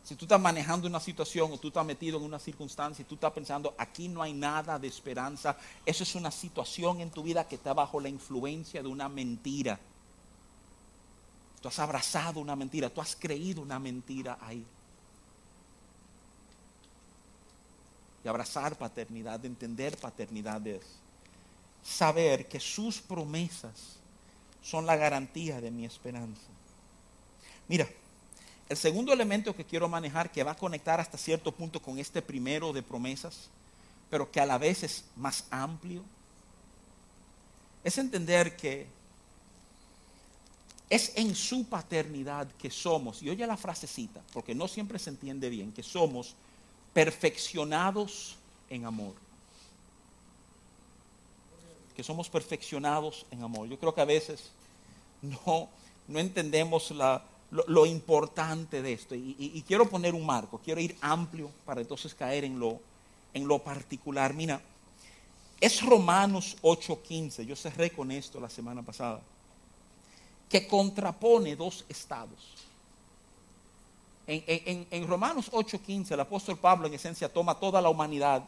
[0.04, 3.16] Si tú estás manejando una situación o tú estás metido en una circunstancia y tú
[3.16, 7.48] estás pensando, aquí no hay nada de esperanza, eso es una situación en tu vida
[7.48, 9.80] que está bajo la influencia de una mentira.
[11.66, 14.64] Tú has abrazado una mentira, tú has creído una mentira ahí.
[18.24, 20.84] Y abrazar paternidad, entender paternidad es
[21.82, 23.96] saber que sus promesas
[24.62, 26.46] son la garantía de mi esperanza.
[27.68, 27.90] Mira,
[28.70, 32.22] el segundo elemento que quiero manejar, que va a conectar hasta cierto punto con este
[32.22, 33.50] primero de promesas,
[34.12, 36.04] pero que a la vez es más amplio,
[37.84, 38.86] es entender que
[40.90, 45.50] es en su paternidad que somos, y oye la frasecita, porque no siempre se entiende
[45.50, 46.36] bien, que somos
[46.94, 48.36] perfeccionados
[48.70, 49.14] en amor.
[51.96, 53.68] Que somos perfeccionados en amor.
[53.68, 54.52] Yo creo que a veces
[55.22, 55.70] no,
[56.08, 56.94] no entendemos
[57.52, 59.16] lo, importante de esto.
[59.16, 62.80] Y, quiero poner un marco, quiero ir amplio para entonces caer en lo,
[63.34, 64.34] en lo particular.
[64.34, 64.62] Mira,
[65.60, 67.46] es Romanos 8:15.
[67.46, 69.22] Yo cerré con esto la semana pasada
[70.50, 72.54] que contrapone dos estados.
[74.28, 78.44] En, en Romanos 8:15 el apóstol Pablo en esencia toma toda la humanidad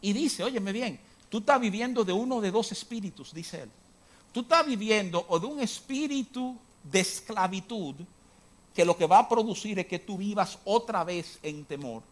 [0.00, 3.70] y dice, óyeme bien, tú estás viviendo de uno de dos espíritus, dice él.
[4.32, 7.94] Tú estás viviendo o de un espíritu de esclavitud
[8.74, 12.02] que lo que va a producir es que tú vivas otra vez en temor.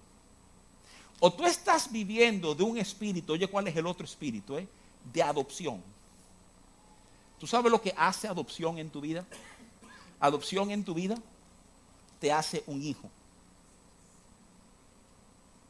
[1.20, 4.56] O tú estás viviendo de un espíritu, oye, ¿cuál es el otro espíritu?
[4.56, 4.66] Eh?
[5.12, 5.82] De adopción
[7.38, 9.24] ¿Tú sabes lo que hace adopción en tu vida?
[10.20, 11.16] Adopción en tu vida
[12.18, 13.10] te hace un hijo.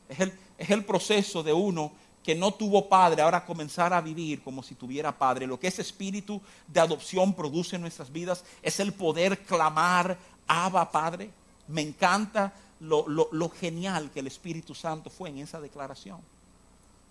[0.09, 4.43] Es el, es el proceso de uno que no tuvo padre, ahora comenzar a vivir
[4.43, 5.47] como si tuviera padre.
[5.47, 10.91] Lo que ese espíritu de adopción produce en nuestras vidas es el poder clamar, Abba
[10.91, 11.31] Padre.
[11.69, 16.21] Me encanta lo, lo, genial que el Espíritu Santo fue en esa declaración.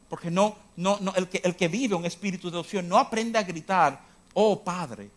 [0.09, 3.39] Porque no, no, no, el, que, el que vive un espíritu de adopción no aprende
[3.39, 4.01] a gritar,
[4.35, 5.09] oh Padre,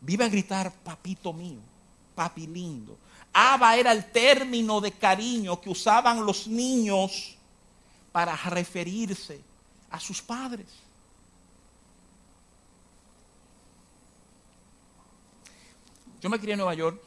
[0.00, 1.58] vive a gritar, papito mío,
[2.14, 2.96] papi lindo.
[3.32, 7.36] Abba era el término de cariño que usaban los niños
[8.12, 9.40] para referirse
[9.90, 10.66] a sus padres.
[16.20, 17.00] Yo me crié en Nueva York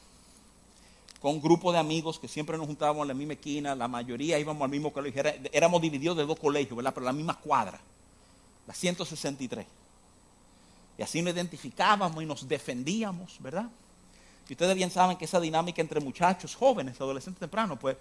[1.20, 4.40] con un grupo de amigos que siempre nos juntábamos en la misma esquina, la mayoría
[4.40, 6.94] íbamos al mismo colegio, éramos divididos de dos colegios, ¿verdad?
[6.94, 7.80] Pero la misma cuadra,
[8.68, 9.66] la 163.
[11.00, 13.70] Y así nos identificábamos y nos defendíamos, ¿verdad?
[14.50, 17.96] Y ustedes bien saben que esa dinámica entre muchachos, jóvenes, adolescentes tempranos, pues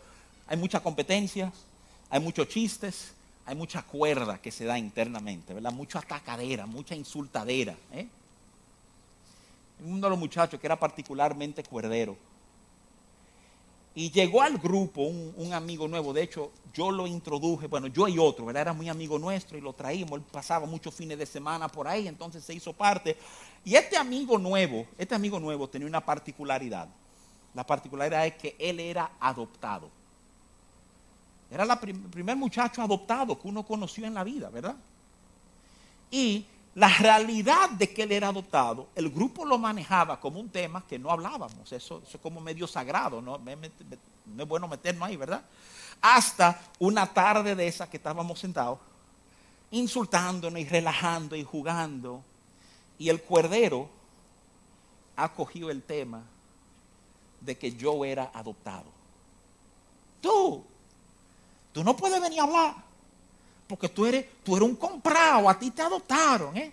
[0.48, 1.52] hay mucha competencia,
[2.11, 3.12] hay muchos chistes,
[3.46, 5.70] hay mucha cuerda que se da internamente, ¿verdad?
[5.70, 7.76] Mucha atacadera, mucha insultadera.
[7.92, 8.08] ¿eh?
[9.84, 12.16] Uno de los muchachos que era particularmente cuerdero.
[13.98, 18.06] Y llegó al grupo un, un, amigo nuevo, de hecho yo lo introduje, bueno, yo
[18.06, 18.61] y otro, ¿verdad?
[18.61, 22.06] Era muy amigo nuestro y lo traímos, él pasaba muchos fines de semana por ahí,
[22.06, 23.16] entonces se hizo parte.
[23.64, 26.88] Y este amigo nuevo, este amigo nuevo tenía una particularidad.
[27.54, 29.90] La particularidad es que él era adoptado.
[31.50, 34.76] Era el primer muchacho adoptado que uno conoció en la vida, ¿verdad?
[36.08, 40.85] Y la realidad de que él era adoptado, el grupo lo manejaba como un tema
[40.87, 41.72] que no hablábamos.
[41.72, 43.38] Eso, es como medio sagrado, ¿no?
[43.38, 45.42] no es bueno meternos ahí, ¿verdad?
[46.00, 48.78] Hasta una tarde de esa que estábamos sentados,
[49.70, 52.22] insultándonos y relajando y jugando.
[52.98, 53.88] Y el cuerdero
[55.16, 56.22] ha cogido el tema
[57.40, 58.87] de que yo era adoptado.
[60.20, 60.64] Tú,
[61.78, 62.74] Tú no puedes venir a hablar.
[63.68, 66.57] Porque tú eres, tú eres un comprado, a ti te adoptaron.
[66.57, 66.72] ¿eh?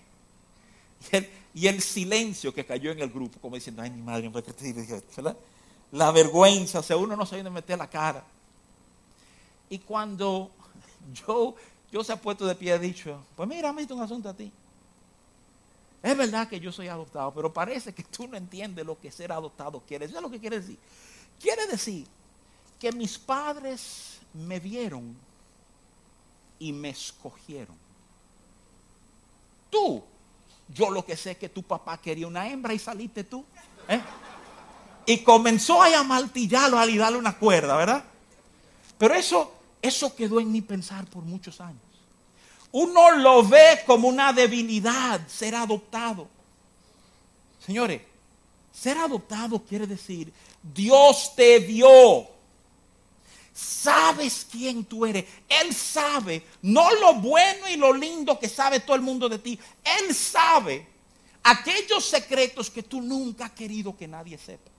[1.54, 4.74] Y, el, silencio que cayó en el grupo, como diciendo, ay, mi madre, ¿qué te
[5.16, 5.38] ¿verdad?
[5.92, 8.24] La vergüenza, o sea, uno no sabe dónde meter la cara.
[9.70, 10.50] Y cuando
[11.28, 11.56] yo,
[11.92, 14.52] yo se ha puesto de pie, he dicho, pues mira, me un asunto a ti.
[16.02, 19.32] Es verdad que yo soy adoptado, pero parece que tú no entiendes lo que ser
[19.32, 20.06] adoptado quiere.
[20.06, 20.78] ¿Eso es lo que quiere decir?
[21.40, 22.06] Quiere decir
[22.80, 25.16] que mis padres me vieron
[26.60, 27.76] y me escogieron.
[29.70, 30.04] Tú,
[30.70, 33.46] yo lo que sé es que tu papá quería una hembra y saliste tú.
[33.88, 34.02] ¿eh?
[35.06, 38.04] Y comenzó a amaltillarlo y darle una cuerda, ¿verdad?
[38.98, 41.82] Pero eso, eso quedó en mi pensar por muchos años.
[42.72, 46.28] Uno lo ve como una debilidad, ser adoptado.
[47.66, 48.02] Señores,
[48.72, 52.35] ser adoptado quiere decir, Dios te vio
[53.56, 55.26] sabes quién tú eres.
[55.48, 59.58] Él sabe, no lo bueno y lo lindo que sabe todo el mundo de ti.
[59.84, 60.86] Él sabe
[61.42, 64.70] aquellos secretos que tú nunca has querido que nadie sepa.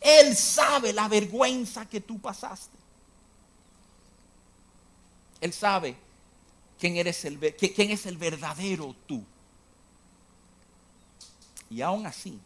[0.00, 2.76] Él sabe la vergüenza que tú pasaste.
[5.40, 5.96] Él sabe
[6.78, 9.24] quién, eres el, quién es el verdadero tú.
[11.70, 12.38] Y aún así,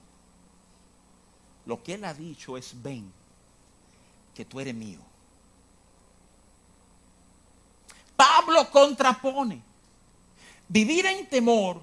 [1.67, 3.11] lo que Él ha dicho es, ven,
[4.35, 5.01] que tú eres mío.
[8.45, 9.63] Pablo contrapone
[10.69, 11.81] vivir en temor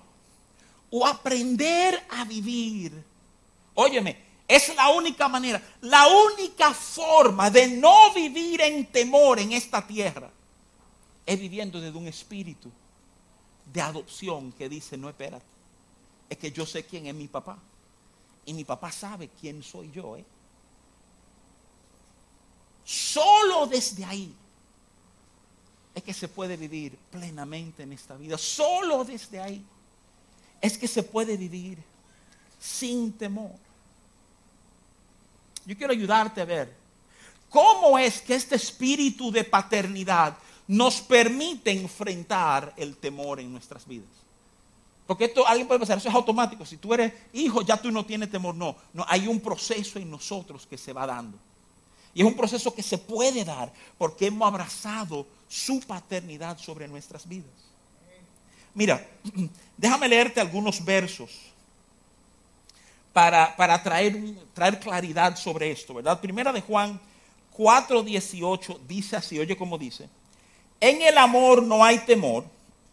[0.92, 3.04] o aprender a vivir.
[3.74, 9.86] Óyeme, es la única manera, la única forma de no vivir en temor en esta
[9.86, 10.30] tierra
[11.26, 12.70] es viviendo desde un espíritu
[13.74, 15.46] de adopción que dice, no espérate,
[16.30, 17.58] es que yo sé quién es mi papá
[18.46, 20.18] y mi papá sabe quién soy yo.
[20.18, 20.26] ¿eh?
[22.84, 24.36] Solo desde ahí
[25.94, 28.38] es que se puede vivir plenamente en esta vida.
[28.38, 29.64] Solo desde ahí
[30.62, 31.78] es que se puede vivir
[32.60, 33.56] sin temor.
[35.66, 36.74] Yo quiero ayudarte a ver
[37.50, 44.10] cómo es que este espíritu de paternidad nos permite enfrentar el temor en nuestras vidas.
[45.06, 46.66] Porque esto alguien puede pensar, eso es automático.
[46.66, 48.56] Si tú eres hijo, ya tú no tienes temor.
[48.56, 51.38] No, no, hay un proceso en nosotros que se va dando.
[52.14, 57.28] Y es un proceso que se puede dar porque hemos abrazado su paternidad sobre nuestras
[57.28, 57.52] vidas.
[58.74, 59.06] Mira,
[59.78, 61.30] déjame leerte algunos versos
[63.12, 64.18] para, traer,
[64.54, 66.22] traer claridad sobre esto, ¿verdad?
[66.22, 66.98] Primera de Juan
[67.58, 70.08] 4:18 dice así, oye cómo dice,
[70.80, 72.46] en el amor no hay temor,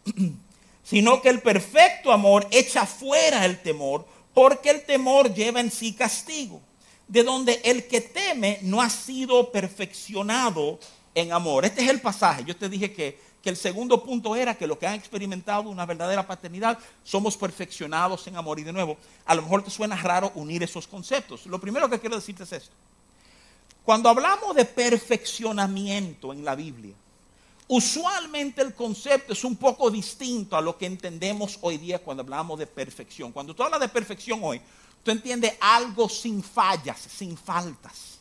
[0.83, 5.93] sino que el perfecto amor echa fuera el temor, porque el temor lleva en sí
[5.93, 6.59] castigo
[7.07, 10.77] de donde el que teme no ha sido perfeccionado
[11.15, 11.65] en amor.
[11.65, 12.43] Este es el pasaje.
[12.45, 16.27] Yo te dije que, el segundo punto era que los que han experimentado una verdadera
[16.27, 18.59] paternidad somos perfeccionados en amor.
[18.59, 18.95] Y de nuevo,
[19.25, 21.47] a lo mejor te suena raro unir esos conceptos.
[21.47, 22.75] Lo primero que quiero decirte es esto.
[23.83, 26.93] Cuando hablamos de perfeccionamiento en la Biblia,
[27.67, 32.59] usualmente el concepto es un poco distinto a lo que entendemos hoy día cuando hablamos
[32.59, 33.31] de perfección.
[33.31, 34.61] Cuando tú hablas de perfección hoy,
[35.03, 38.19] Tú entiendes algo sin fallas, sin faltas.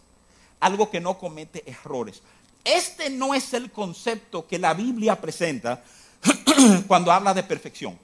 [0.61, 2.22] Algo que no comete errores.
[2.69, 5.83] Este no es el concepto que la Biblia presenta
[6.87, 7.99] cuando habla de perfección.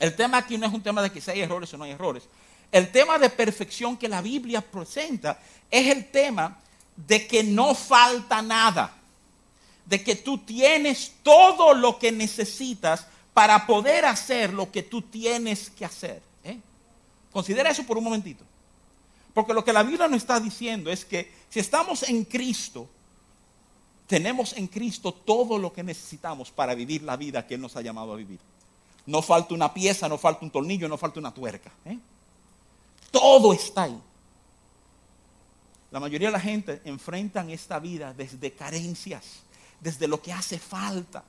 [0.00, 1.92] El tema aquí no es un tema de que si hay errores o no hay
[1.92, 2.24] errores.
[2.72, 5.38] El tema de perfección que la Biblia presenta
[5.70, 6.58] es el tema
[6.96, 8.94] de que no falta nada.
[9.84, 15.70] De que tú tienes todo lo que necesitas para poder hacer lo que tú tienes
[15.70, 16.20] que hacer.
[16.42, 16.58] ¿eh?
[17.30, 18.44] Considera eso por un momentito.
[19.32, 22.88] Porque lo que la Biblia nos está diciendo es que si estamos en Cristo,
[24.06, 27.82] tenemos en Cristo todo lo que necesitamos para vivir la vida que Él nos ha
[27.82, 28.38] llamado a vivir.
[29.06, 31.70] No falta una pieza, no falta un tornillo, no falta una tuerca.
[31.84, 31.98] ¿eh?
[33.10, 33.98] Todo está ahí.
[35.90, 39.24] La mayoría de la gente enfrentan esta vida desde carencias,
[39.80, 41.24] desde lo que hace falta.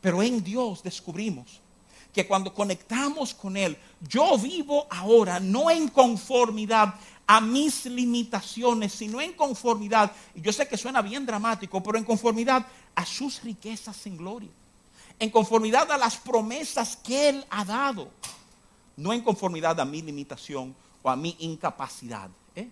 [0.00, 1.60] Pero en Dios descubrimos
[2.12, 3.76] que cuando conectamos con Él,
[4.08, 6.94] yo vivo ahora no en conformidad
[7.26, 12.04] a mis limitaciones, sino en conformidad, y yo sé que suena bien dramático, pero en
[12.04, 12.64] conformidad
[12.94, 14.50] a sus riquezas en gloria,
[15.18, 18.10] en conformidad a las promesas que Él ha dado,
[18.96, 22.30] no en conformidad a mi limitación o a mi incapacidad.
[22.54, 22.68] ¿eh?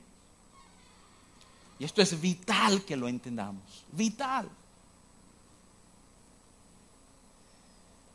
[1.80, 4.48] Y esto es vital que lo entendamos, vital.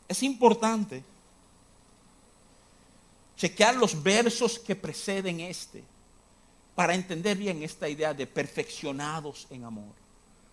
[0.07, 1.03] Es importante
[3.35, 5.83] chequear los versos que preceden este
[6.79, 9.93] para entender bien esta idea de perfeccionados en amor.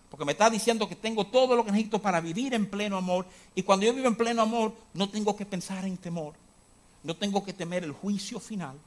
[0.09, 3.25] Porque me está diciendo que tengo todo lo que necesito para vivir en pleno amor.
[3.55, 6.33] Y cuando yo vivo en pleno amor, no tengo que pensar en temor.
[7.01, 8.77] No tengo que temer el juicio final.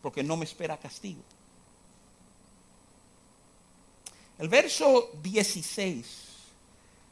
[0.00, 1.20] Porque no me espera castigo.
[4.38, 6.06] El verso 16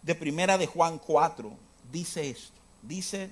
[0.01, 1.53] de primera de Juan 4
[1.93, 2.59] dice esto.
[2.81, 3.31] Dice,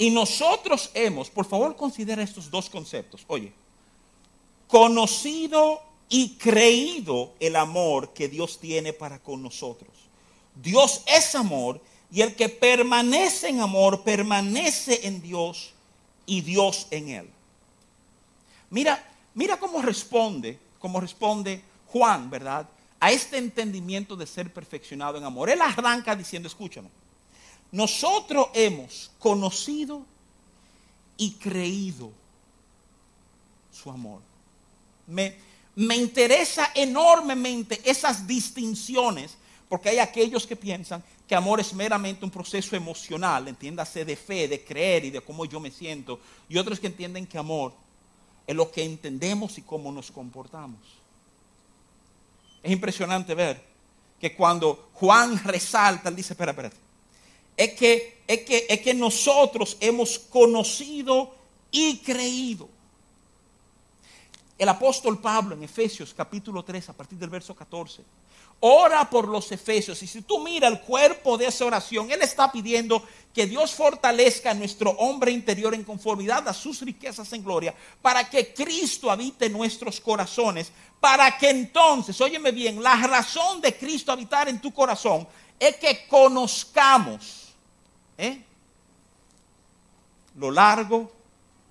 [0.00, 3.22] y nosotros hemos, por favor considera estos dos conceptos.
[3.26, 3.52] Oye,
[4.66, 9.90] conocido y creído el amor que Dios tiene para con nosotros.
[10.54, 15.74] Dios es amor y el que permanece en amor permanece en Dios
[16.24, 17.30] y Dios en él.
[18.70, 22.66] Mira, mira cómo responde, cómo responde Juan, ¿verdad?
[23.00, 25.50] A este entendimiento de ser perfeccionado en amor.
[25.50, 26.88] Él arranca diciendo, escúchame,
[27.72, 30.04] nosotros hemos conocido
[31.16, 32.10] y creído
[33.70, 34.20] su amor.
[35.06, 35.36] Me,
[35.76, 39.36] me interesa enormemente esas distinciones,
[39.68, 44.48] porque hay aquellos que piensan que amor es meramente un proceso emocional, entiéndase de fe,
[44.48, 46.18] de creer y de cómo yo me siento,
[46.48, 47.72] y otros que entienden que amor
[48.46, 50.80] es lo que entendemos y cómo nos comportamos.
[52.62, 53.62] Es impresionante ver
[54.20, 56.89] que cuando Juan resalta, él dice, espera, espérate
[57.56, 61.34] es que, es que, es que nosotros hemos conocido
[61.70, 62.68] y creído.
[64.58, 68.02] El apóstol Pablo en Efesios capítulo 3, a partir del verso 14,
[68.60, 70.02] ora por los efesios.
[70.02, 74.52] Y si tú miras el cuerpo de esa oración, Él está pidiendo que Dios fortalezca
[74.52, 80.00] nuestro hombre interior en conformidad a sus riquezas en gloria, para que Cristo habite nuestros
[80.00, 85.26] corazones, para que entonces, óyeme bien, la razón de Cristo habitar en tu corazón
[85.58, 87.39] es que conozcamos
[88.20, 88.44] ¿Eh?
[90.36, 91.10] Lo largo,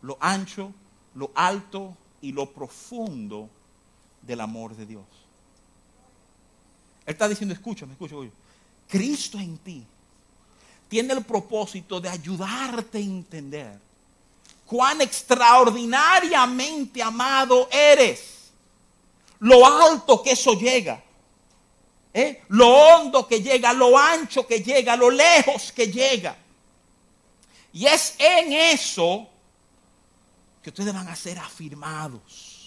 [0.02, 0.74] lo ancho,
[1.14, 3.48] lo alto y lo profundo
[4.24, 5.06] del amor de Dios.
[7.06, 8.32] Él está diciendo, escúchame, escúchame.
[8.88, 9.86] Cristo en ti
[10.88, 13.80] tiene el propósito de ayudarte a entender
[14.66, 18.50] cuán extraordinariamente amado eres.
[19.38, 21.04] Lo alto que eso llega.
[22.14, 22.44] ¿Eh?
[22.50, 26.36] Lo hondo que llega, lo ancho que llega, lo lejos que llega.
[27.72, 29.28] Y es en eso
[30.62, 32.60] que ustedes van a ser afirmados.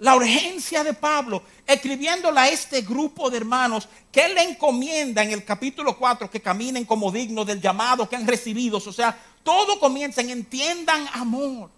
[0.00, 5.30] La urgencia de Pablo, escribiéndole a este grupo de hermanos que él le encomienda en
[5.30, 8.78] el capítulo 4 que caminen como dignos del llamado que han recibido.
[8.78, 11.70] O sea, todo comienza en entiendan amor,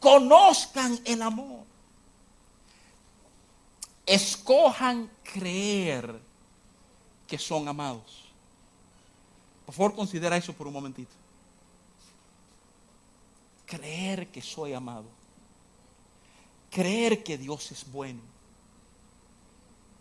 [0.00, 1.64] conozcan el amor,
[4.14, 6.20] escojan creer
[7.26, 8.24] que son amados.
[9.64, 11.12] Por favor, considera eso por un momentito.
[13.66, 15.04] Creer que soy amado.
[16.70, 18.20] Creer que Dios es bueno.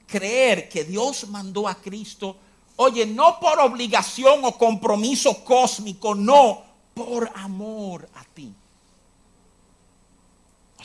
[0.07, 2.35] Creer que Dios mandó a Cristo,
[2.77, 6.63] oye, no por obligación o compromiso cósmico, no,
[6.95, 8.51] por amor a ti.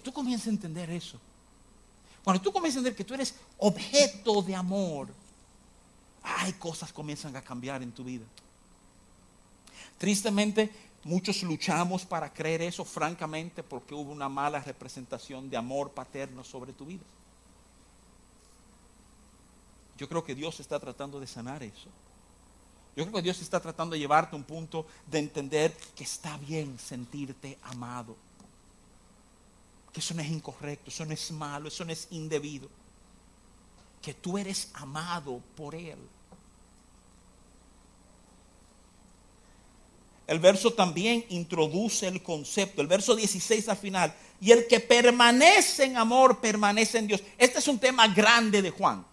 [0.02, 1.18] Tú comienzas a entender eso,
[2.24, 5.08] cuando tú comienzas a entender que tú eres objeto de amor,
[6.22, 8.24] hay cosas comienzan a cambiar en tu vida.
[9.98, 10.70] Tristemente,
[11.04, 16.72] muchos luchamos para creer eso, francamente, porque hubo una mala representación de amor paterno sobre
[16.72, 17.04] tu vida.
[19.98, 21.88] Yo creo que Dios está tratando de sanar eso.
[22.96, 26.36] Yo creo que Dios está tratando de llevarte a un punto de entender que está
[26.38, 28.16] bien sentirte amado
[29.94, 32.68] que eso no es incorrecto, eso no es malo, eso no es indebido.
[34.02, 35.96] Que tú eres amado por Él.
[40.26, 42.82] El verso también introduce el concepto.
[42.82, 44.12] El verso 16 al final.
[44.40, 47.22] Y el que permanece en amor, permanece en Dios.
[47.38, 49.06] Este es un tema grande de Juan.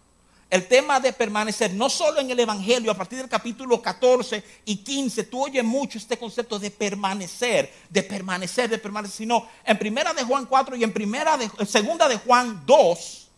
[0.52, 4.76] El tema de permanecer, no solo en el Evangelio, a partir del capítulo 14 y
[4.76, 10.14] 15, tú oyes mucho este concepto de permanecer, de permanecer, de permanecer, sino en primera
[10.14, 13.30] de Juan 4 y en primera de, segunda de Juan 2,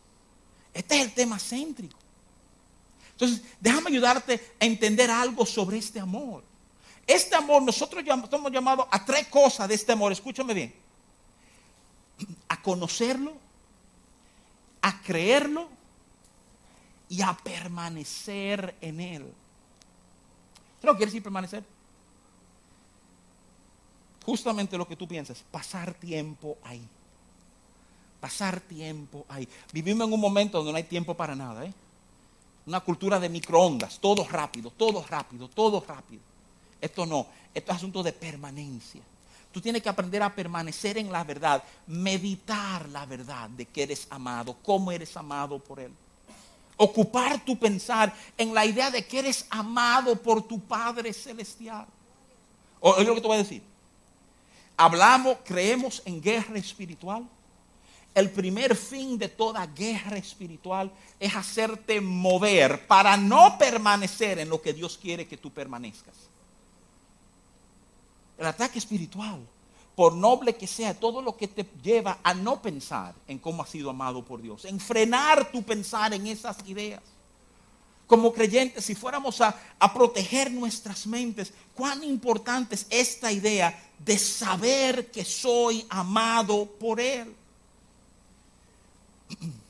[0.74, 2.00] este es el tema céntrico.
[3.12, 6.44] Entonces, déjame ayudarte a entender algo sobre este amor.
[7.06, 10.74] Este amor, nosotros estamos llamados a tres cosas de este amor, escúchame bien.
[12.48, 13.34] A conocerlo,
[14.82, 15.83] a creerlo
[17.14, 19.32] y a permanecer en él.
[20.82, 21.64] ¿Qué quiere decir permanecer?
[24.26, 26.82] Justamente lo que tú piensas, pasar tiempo ahí.
[28.20, 29.48] Pasar tiempo ahí.
[29.72, 31.64] Vivimos en un momento donde no hay tiempo para nada.
[31.64, 31.74] ¿eh?
[32.66, 36.24] Una cultura de microondas, todo rápido, todo rápido, todo rápido.
[36.82, 39.02] Esto no, esto es asunto de permanencia.
[39.52, 44.08] Tú tienes que aprender a permanecer en la verdad, meditar la verdad de que eres
[44.10, 45.94] amado, cómo eres amado por Él.
[46.78, 51.86] Ocupar tu pensar en la idea de que eres amado por tu Padre Celestial.
[52.80, 53.64] Oye lo que te voy a decir.
[54.76, 57.28] Hablamos, creemos en guerra espiritual.
[58.14, 64.62] El primer fin de toda guerra espiritual es hacerte mover para no permanecer en lo
[64.62, 66.16] que Dios quiere que tú permanezcas.
[68.38, 69.40] El ataque espiritual,
[69.96, 73.70] por noble que sea, todo lo que te lleva a no pensar en cómo has
[73.70, 77.02] sido amado por Dios, en frenar tu pensar en esas ideas.
[78.08, 84.18] Como creyentes, si fuéramos a, a proteger nuestras mentes, cuán importante es esta idea de
[84.18, 87.34] saber que soy amado por Él.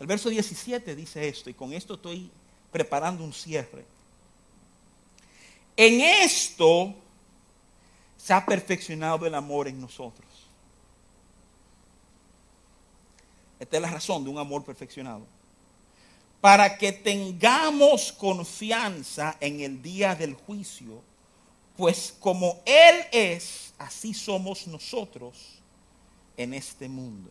[0.00, 2.30] El verso 17 dice esto, y con esto estoy
[2.72, 3.84] preparando un cierre.
[5.76, 6.94] En esto
[8.22, 10.28] se ha perfeccionado el amor en nosotros.
[13.58, 15.26] Esta es la razón de un amor perfeccionado.
[16.40, 21.02] Para que tengamos confianza en el día del juicio,
[21.76, 25.58] pues como Él es, así somos nosotros
[26.36, 27.30] en este mundo.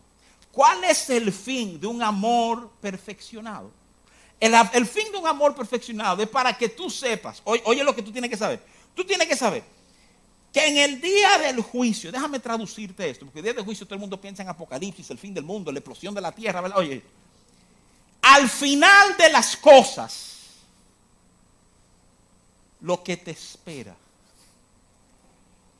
[0.51, 3.71] ¿Cuál es el fin de un amor perfeccionado?
[4.39, 8.01] El, fin de un amor perfeccionado es para que tú sepas, oye, oye lo que
[8.01, 8.63] tú tienes que saber.
[8.95, 9.78] Tú tienes que saber
[10.53, 13.95] que en el día del juicio, déjame traducirte esto, porque el día del juicio todo
[13.95, 16.79] el mundo piensa en Apocalipsis, el fin del mundo, la explosión de la tierra, ¿verdad?
[16.79, 17.03] Oye,
[18.21, 20.37] al final de las cosas,
[22.81, 23.95] lo que te espera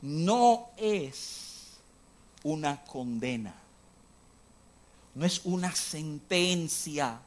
[0.01, 1.77] no es
[2.43, 3.53] una condena,
[5.15, 7.19] no es una sentencia,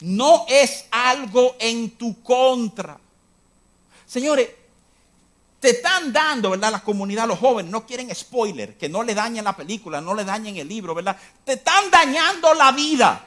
[0.00, 2.98] no es algo en tu contra.
[4.06, 4.50] Señores,
[5.60, 6.72] te están dando, ¿verdad?
[6.72, 10.24] La comunidad, los jóvenes, no quieren spoiler, que no le dañen la película, no le
[10.24, 11.16] dañen el libro, ¿verdad?
[11.44, 13.26] Te están dañando la vida.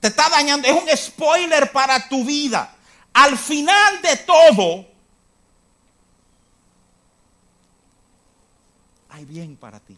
[0.00, 2.74] Te está dañando, es un spoiler para tu vida.
[3.12, 4.86] Al final de todo,
[9.10, 9.96] hay bien para ti.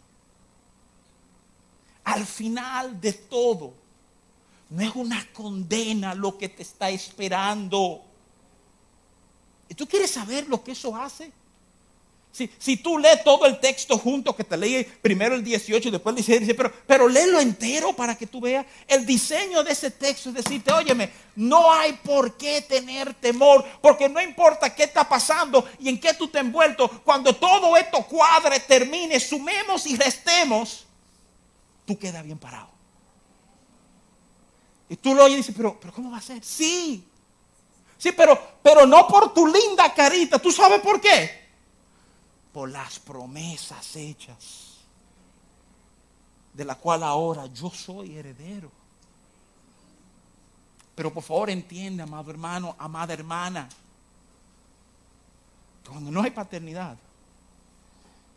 [2.03, 3.73] Al final de todo,
[4.69, 8.03] no es una condena lo que te está esperando.
[9.69, 11.31] ¿Y tú quieres saber lo que eso hace?
[12.35, 15.91] Si, si, tú lees todo el texto junto, que te leí primero el 18 y
[15.91, 18.65] después el 16, dice, pero, pero léelo entero para que tú veas.
[18.89, 24.09] El diseño de ese texto es decirte, óyeme, no hay por qué tener temor, porque
[24.09, 28.59] no importa qué está pasando y en qué tú te envuelto, cuando todo esto cuadre,
[28.59, 30.85] termine, sumemos y restemos,
[31.85, 32.67] tú quedas bien parado.
[34.89, 36.43] Y tú lo oyes y dices, pero, pero ¿cómo va a ser?
[36.43, 37.07] Sí,
[37.97, 40.39] Sí, pero, pero no por tu linda carita.
[40.39, 41.45] ¿Tú sabes por qué?
[42.51, 44.75] Por las promesas hechas.
[46.53, 48.71] De la cual ahora yo soy heredero.
[50.95, 53.67] Pero por favor entiende, amado hermano, amada hermana.
[55.87, 56.97] Cuando no hay paternidad,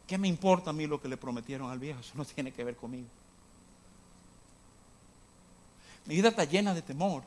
[0.07, 2.01] ¿qué me importa a mí lo que le prometieron al viejo?
[2.01, 3.07] Eso no tiene que ver conmigo.
[6.07, 7.23] Mi vida está llena de temor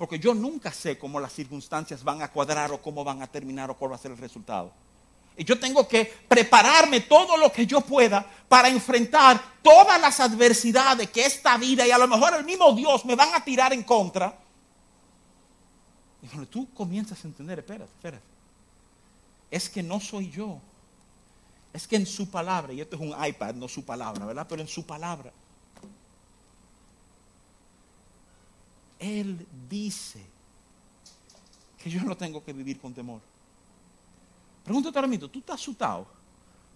[0.00, 3.70] porque yo nunca sé cómo las circunstancias van a cuadrar o cómo van a terminar
[3.70, 4.72] o cuál va a ser el resultado.
[5.36, 11.10] Y yo tengo que prepararme todo lo que yo pueda para enfrentar todas las adversidades
[11.10, 13.82] que esta vida y a lo mejor el mismo Dios me van a tirar en
[13.82, 14.38] contra.
[16.22, 18.24] Y cuando tú comienzas a entender, espérate, espérate.
[19.50, 20.62] Es que no soy yo.
[21.74, 24.46] Es que en su palabra, y esto es un iPad, no su palabra, ¿verdad?
[24.48, 25.30] Pero en su palabra
[29.00, 30.24] Él dice
[31.82, 33.20] que yo no tengo que vivir con temor.
[34.62, 36.06] Pregúntate ahora mismo, ¿tú estás asustado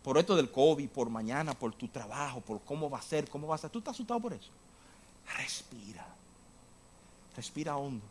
[0.03, 3.47] por esto del COVID, por mañana, por tu trabajo, por cómo va a ser, cómo
[3.47, 3.71] va a ser?
[3.71, 4.51] ¿Tú estás asustado por eso?
[5.37, 6.07] Respira.
[7.37, 8.05] Respira hondo.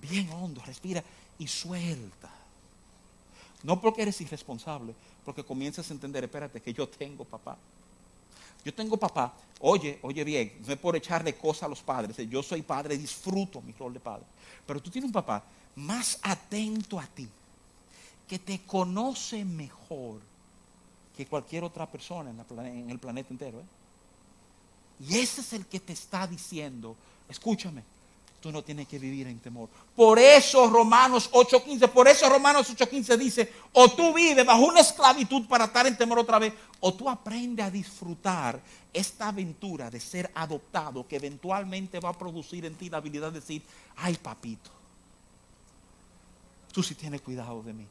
[0.00, 1.02] Bien hondo, respira
[1.38, 2.30] y suelta.
[3.62, 4.94] No porque eres irresponsable,
[5.24, 7.58] porque comienzas a entender, espérate, que yo tengo papá.
[8.64, 12.42] Yo tengo papá, oye, oye bien, no es por echarle cosas a los padres, yo
[12.42, 14.24] soy padre, disfruto mi rol de padre.
[14.66, 15.42] Pero tú tienes un papá
[15.76, 17.28] más atento a ti,
[18.28, 20.20] que te conoce mejor
[21.16, 23.60] que cualquier otra persona en, el planeta entero.
[23.60, 23.64] ¿eh?
[25.00, 26.96] Y ese es el que te está diciendo,
[27.28, 27.82] escúchame,
[28.40, 29.68] tú no tienes que vivir en temor.
[29.94, 35.46] Por eso Romanos 8:15, por eso Romanos 8:15 dice, o tú vives bajo una esclavitud
[35.46, 38.60] para estar en temor otra vez, o tú aprendes a disfrutar
[38.92, 43.40] esta aventura de ser adoptado que eventualmente va a producir en ti la habilidad de
[43.40, 43.62] decir,
[43.96, 44.70] ay papito,
[46.72, 47.86] tú sí tienes cuidado de mí.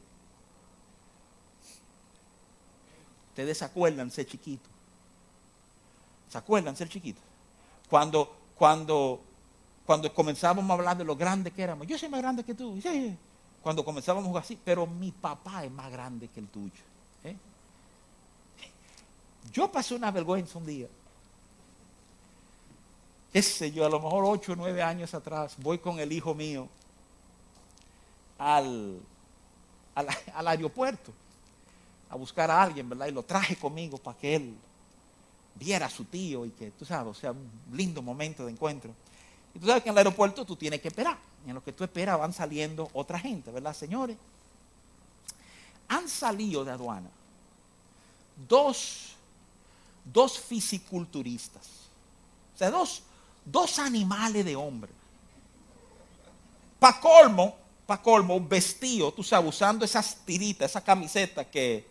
[3.30, 4.68] Ustedes se acuerdan ser chiquito.
[6.28, 7.20] ¿Se acuerdan ser chiquito?
[7.88, 9.20] Cuando, cuando
[9.90, 11.84] cuando comenzábamos a hablar de lo grande que éramos.
[11.84, 12.78] Yo soy más grande que tú.
[13.60, 16.80] Cuando comenzábamos así, pero mi papá es más grande que el tuyo.
[17.24, 17.34] ¿eh?
[19.52, 20.86] Yo pasé una vergüenza un día.
[23.32, 26.36] Qué sé yo, a lo mejor ocho o nueve años atrás, voy con el hijo
[26.36, 26.68] mío
[28.38, 28.96] al,
[29.96, 31.12] al, al aeropuerto
[32.08, 33.08] a buscar a alguien, ¿verdad?
[33.08, 34.54] Y lo traje conmigo para que él
[35.56, 38.94] viera a su tío y que, tú sabes, o sea, un lindo momento de encuentro.
[39.54, 41.18] Y tú sabes que en el aeropuerto tú tienes que esperar.
[41.46, 44.16] en lo que tú esperas van saliendo otra gente, ¿verdad, señores?
[45.88, 47.10] Han salido de aduana
[48.48, 49.14] dos,
[50.04, 51.66] dos fisiculturistas.
[52.54, 53.02] O sea, dos,
[53.44, 54.90] dos animales de hombre.
[56.78, 61.86] Pa' colmo, pa' colmo, vestido, tú sabes, usando esas tiritas, esa camiseta que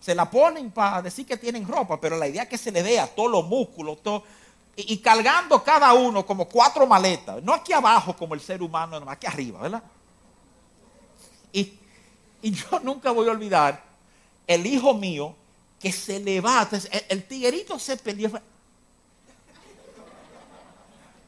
[0.00, 2.82] se la ponen para decir que tienen ropa, pero la idea es que se le
[2.82, 4.22] vea todos los músculos, todo
[4.76, 9.10] y, cargando cada uno como cuatro maletas, no aquí abajo como el ser humano, no,
[9.10, 9.82] aquí arriba, ¿verdad?
[11.52, 11.74] Y,
[12.42, 13.82] yo nunca voy a olvidar
[14.46, 15.34] el hijo mío
[15.78, 18.30] que se levanta, el, tiguerito se peleó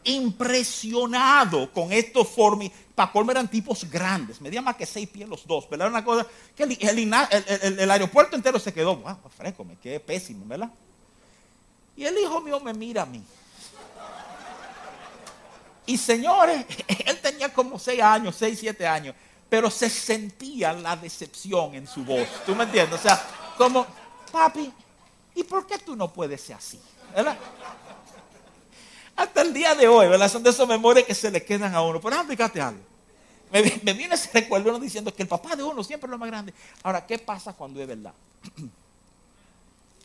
[0.05, 2.71] impresionado con estos formis.
[2.95, 5.89] Para colmo eran tipos grandes, medían más que seis pies los dos, ¿verdad?
[5.89, 10.71] Una cosa que el, aeropuerto entero se quedó, wow, fresco, me quedé pésimo, ¿verdad?
[11.97, 13.23] Y el hijo mío me mira a mí.
[15.87, 16.65] Y señores,
[17.07, 19.15] él tenía como seis años, seis, siete años,
[19.49, 22.27] pero se sentía la decepción en su voz.
[22.47, 23.01] ¿Tú me entiendes?
[23.01, 23.23] O sea,
[23.59, 23.87] como,
[24.31, 24.73] papi,
[25.35, 26.81] ¿y por qué tú no puedes ser así?
[27.15, 27.37] ¿Verdad?
[29.15, 30.31] Hasta el día de hoy, ¿verdad?
[30.31, 32.01] Son de esas memorias que se le quedan a uno.
[32.01, 32.81] Pero explícate algo.
[33.51, 36.19] Me, me viene ese recuerdo uno diciendo que el papá de uno siempre es lo
[36.19, 36.55] más grande.
[36.83, 38.15] Ahora, ¿qué pasa cuando es verdad?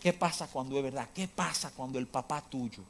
[0.02, 1.10] ¿Qué pasa cuando es verdad?
[1.14, 2.84] ¿Qué pasa cuando el papá tuyo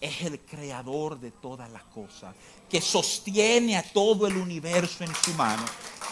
[0.00, 2.34] es el creador de todas las cosas,
[2.68, 5.64] que sostiene a todo el universo en su mano,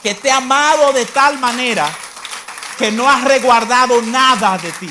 [0.03, 1.95] que te ha amado de tal manera
[2.79, 4.91] que no has reguardado nada de ti.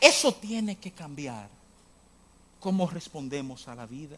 [0.00, 1.48] Eso tiene que cambiar
[2.60, 4.16] cómo respondemos a la vida.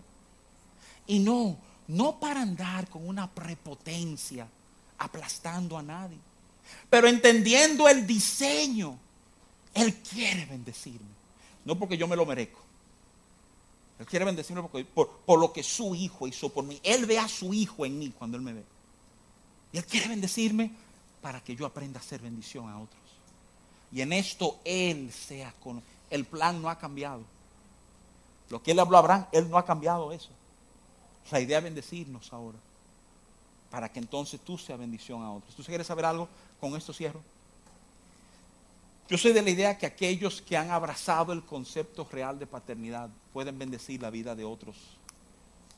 [1.07, 1.57] Y no,
[1.89, 4.47] no para andar con una prepotencia
[4.99, 6.19] aplastando a nadie,
[6.91, 8.99] pero entendiendo el diseño.
[9.75, 11.09] Él quiere bendecirme,
[11.65, 12.61] no porque yo me lo merezco.
[13.99, 16.81] Él quiere bendecirme por, por, lo que su hijo hizo por mí.
[16.83, 18.65] Él ve a su hijo en mí cuando Él me ve.
[19.73, 20.71] Y Él quiere bendecirme
[21.21, 23.01] para que yo aprenda a hacer bendición a otros.
[23.93, 25.83] Y en esto Él sea con...
[26.11, 27.23] El plan no ha cambiado.
[28.51, 30.31] Lo que Él habló a Abraham, Él no ha cambiado eso.
[31.31, 32.59] La idea es bendecirnos ahora.
[33.75, 35.53] Para que entonces tú seas bendición a otros.
[35.57, 36.29] ¿Tú quieres saber algo?
[36.61, 37.21] Con esto cierro.
[39.09, 43.11] Yo soy de la idea que aquellos que han abrazado el concepto real de paternidad
[43.33, 44.77] pueden bendecir la vida de otros,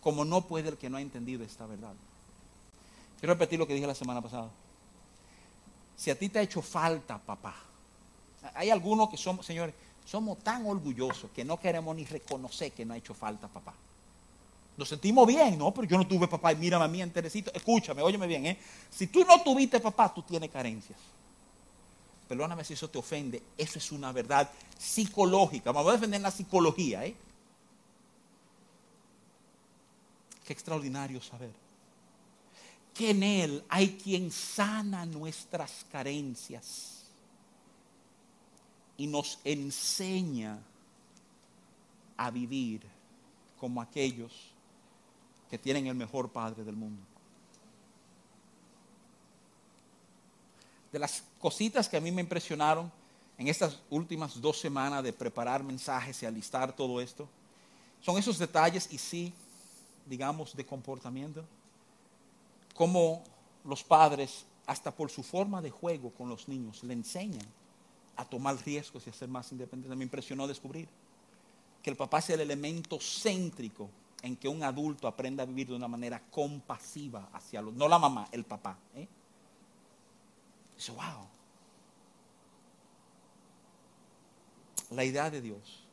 [0.03, 1.94] como no puede el que no ha entendido esta verdad.
[3.18, 4.51] Quiero repetir lo que dije la semana pasada.
[5.97, 7.55] Si a ti te ha hecho falta, papá,
[8.53, 9.74] hay algunos que somos, señores,
[10.05, 13.72] somos tan orgullosos que no queremos ni reconocer que no ha hecho falta, papá.
[14.77, 15.72] Nos sentimos bien, ¿no?
[15.72, 17.51] Pero yo no tuve papá y mírame a mí enterecito.
[17.55, 18.59] Escúchame, óyeme bien, ¿eh?
[18.91, 20.99] Si tú no tuviste papá, tú tienes carencias
[22.29, 25.72] perdóname si eso te ofende, eso es una verdad psicológica.
[25.72, 27.14] Vamos a defender la psicología, ¿eh?
[30.45, 31.51] Qué extraordinario saber
[32.95, 37.05] que en Él hay quien sana nuestras carencias
[38.97, 40.59] y nos enseña
[42.16, 42.83] a vivir
[43.59, 44.33] como aquellos
[45.51, 47.03] que tienen el mejor padre del mundo.
[50.92, 52.90] De las cositas que a mí me impresionaron
[53.38, 57.28] en estas últimas dos semanas de preparar mensajes y alistar todo esto,
[58.01, 59.32] son esos detalles y sí,
[60.07, 61.44] digamos, de comportamiento,
[62.74, 63.22] como
[63.64, 67.47] los padres, hasta por su forma de juego con los niños, le enseñan
[68.16, 69.97] a tomar riesgos y a ser más independientes.
[69.97, 70.88] Me impresionó descubrir
[71.82, 73.88] que el papá es el elemento céntrico
[74.27, 77.99] en que un adulto aprenda a vivir de una manera compasiva hacia los, no la
[77.99, 78.77] mamá, el papá.
[78.97, 79.07] ¿eh?
[80.77, 81.29] Dice, wow.
[84.91, 85.85] La idea de Dios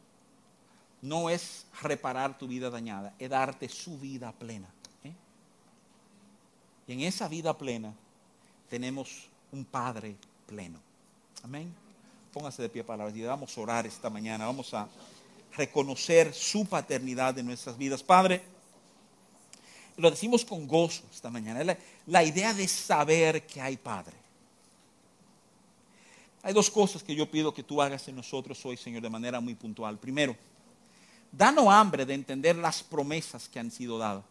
[1.03, 4.67] no es reparar tu vida dañada, es darte su vida plena.
[5.03, 5.13] ¿eh?
[6.87, 7.93] Y en esa vida plena
[8.67, 10.15] tenemos un Padre
[10.47, 10.79] pleno.
[11.43, 11.71] Amén.
[12.33, 14.47] Póngase de pie para la Vamos a orar esta mañana.
[14.47, 14.87] Vamos a
[15.55, 18.03] reconocer su paternidad en nuestras vidas.
[18.03, 18.41] Padre,
[19.97, 21.63] lo decimos con gozo esta mañana.
[21.63, 21.77] La,
[22.07, 24.15] la idea de saber que hay Padre.
[26.41, 29.39] Hay dos cosas que yo pido que tú hagas en nosotros hoy, Señor, de manera
[29.39, 29.97] muy puntual.
[29.97, 30.35] Primero,
[31.31, 34.25] danos hambre de entender las promesas que han sido dadas.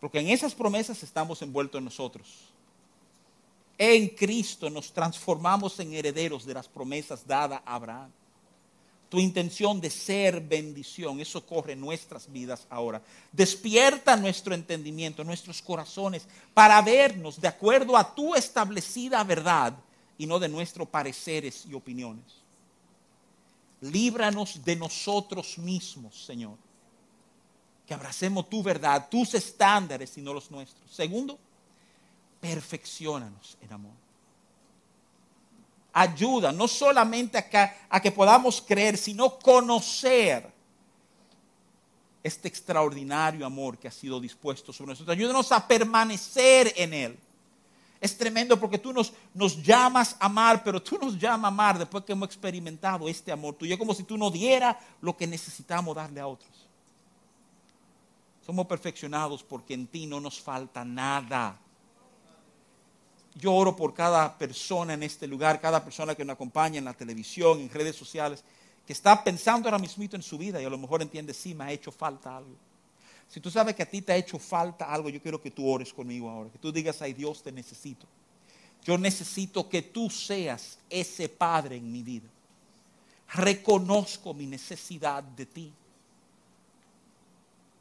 [0.00, 2.26] Porque en esas promesas estamos envueltos nosotros.
[3.78, 8.10] En Cristo nos transformamos en herederos de las promesas dadas a Abraham.
[9.12, 13.02] Tu intención de ser bendición, eso corre nuestras vidas ahora.
[13.30, 19.74] Despierta nuestro entendimiento, nuestros corazones, para vernos de acuerdo a tu establecida verdad
[20.16, 22.24] y no de nuestros pareceres y opiniones.
[23.82, 26.56] Líbranos de nosotros mismos, Señor.
[27.86, 30.90] Que abracemos tu verdad, tus estándares y no los nuestros.
[30.90, 31.38] Segundo,
[32.40, 34.01] perfeccionanos en amor.
[35.92, 37.38] Ayuda no solamente
[37.88, 40.50] a que podamos creer, sino conocer
[42.22, 45.16] este extraordinario amor que ha sido dispuesto sobre nosotros.
[45.16, 47.18] Ayúdanos a permanecer en Él.
[48.00, 51.78] Es tremendo porque tú nos, nos llamas a amar, pero tú nos llamas a amar
[51.78, 53.74] después que hemos experimentado este amor tuyo.
[53.74, 56.50] Es como si tú nos dieras lo que necesitamos darle a otros.
[58.44, 61.58] Somos perfeccionados porque en ti no nos falta nada.
[63.34, 66.92] Yo oro por cada persona en este lugar, cada persona que nos acompaña en la
[66.92, 68.44] televisión, en redes sociales,
[68.86, 71.64] que está pensando ahora mismo en su vida y a lo mejor entiende, sí, me
[71.64, 72.56] ha hecho falta algo.
[73.28, 75.66] Si tú sabes que a ti te ha hecho falta algo, yo quiero que tú
[75.66, 78.06] ores conmigo ahora, que tú digas, ay Dios, te necesito.
[78.84, 82.28] Yo necesito que tú seas ese Padre en mi vida.
[83.34, 85.72] Reconozco mi necesidad de ti.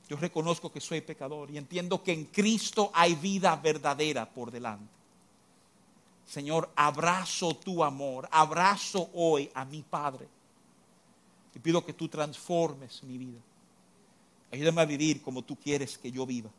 [0.07, 5.00] Yo reconozco que soy pecador y entiendo que en Cristo hay vida verdadera por delante.
[6.31, 10.29] Señor, abrazo tu amor, abrazo hoy a mi Padre.
[11.53, 13.41] Y pido que tú transformes mi vida.
[14.49, 16.49] Ayúdame a vivir como tú quieres que yo viva.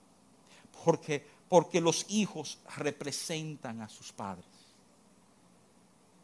[0.85, 4.45] Porque, porque los hijos representan a sus padres.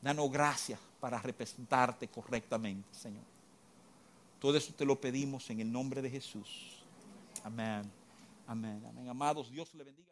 [0.03, 3.25] Danos gracias para representarte correctamente, Señor.
[4.39, 6.83] Todo eso te lo pedimos en el nombre de Jesús.
[7.43, 7.91] Amén.
[8.47, 8.85] Amén.
[8.87, 9.09] Amén.
[9.09, 10.07] Amados, Dios le bendiga.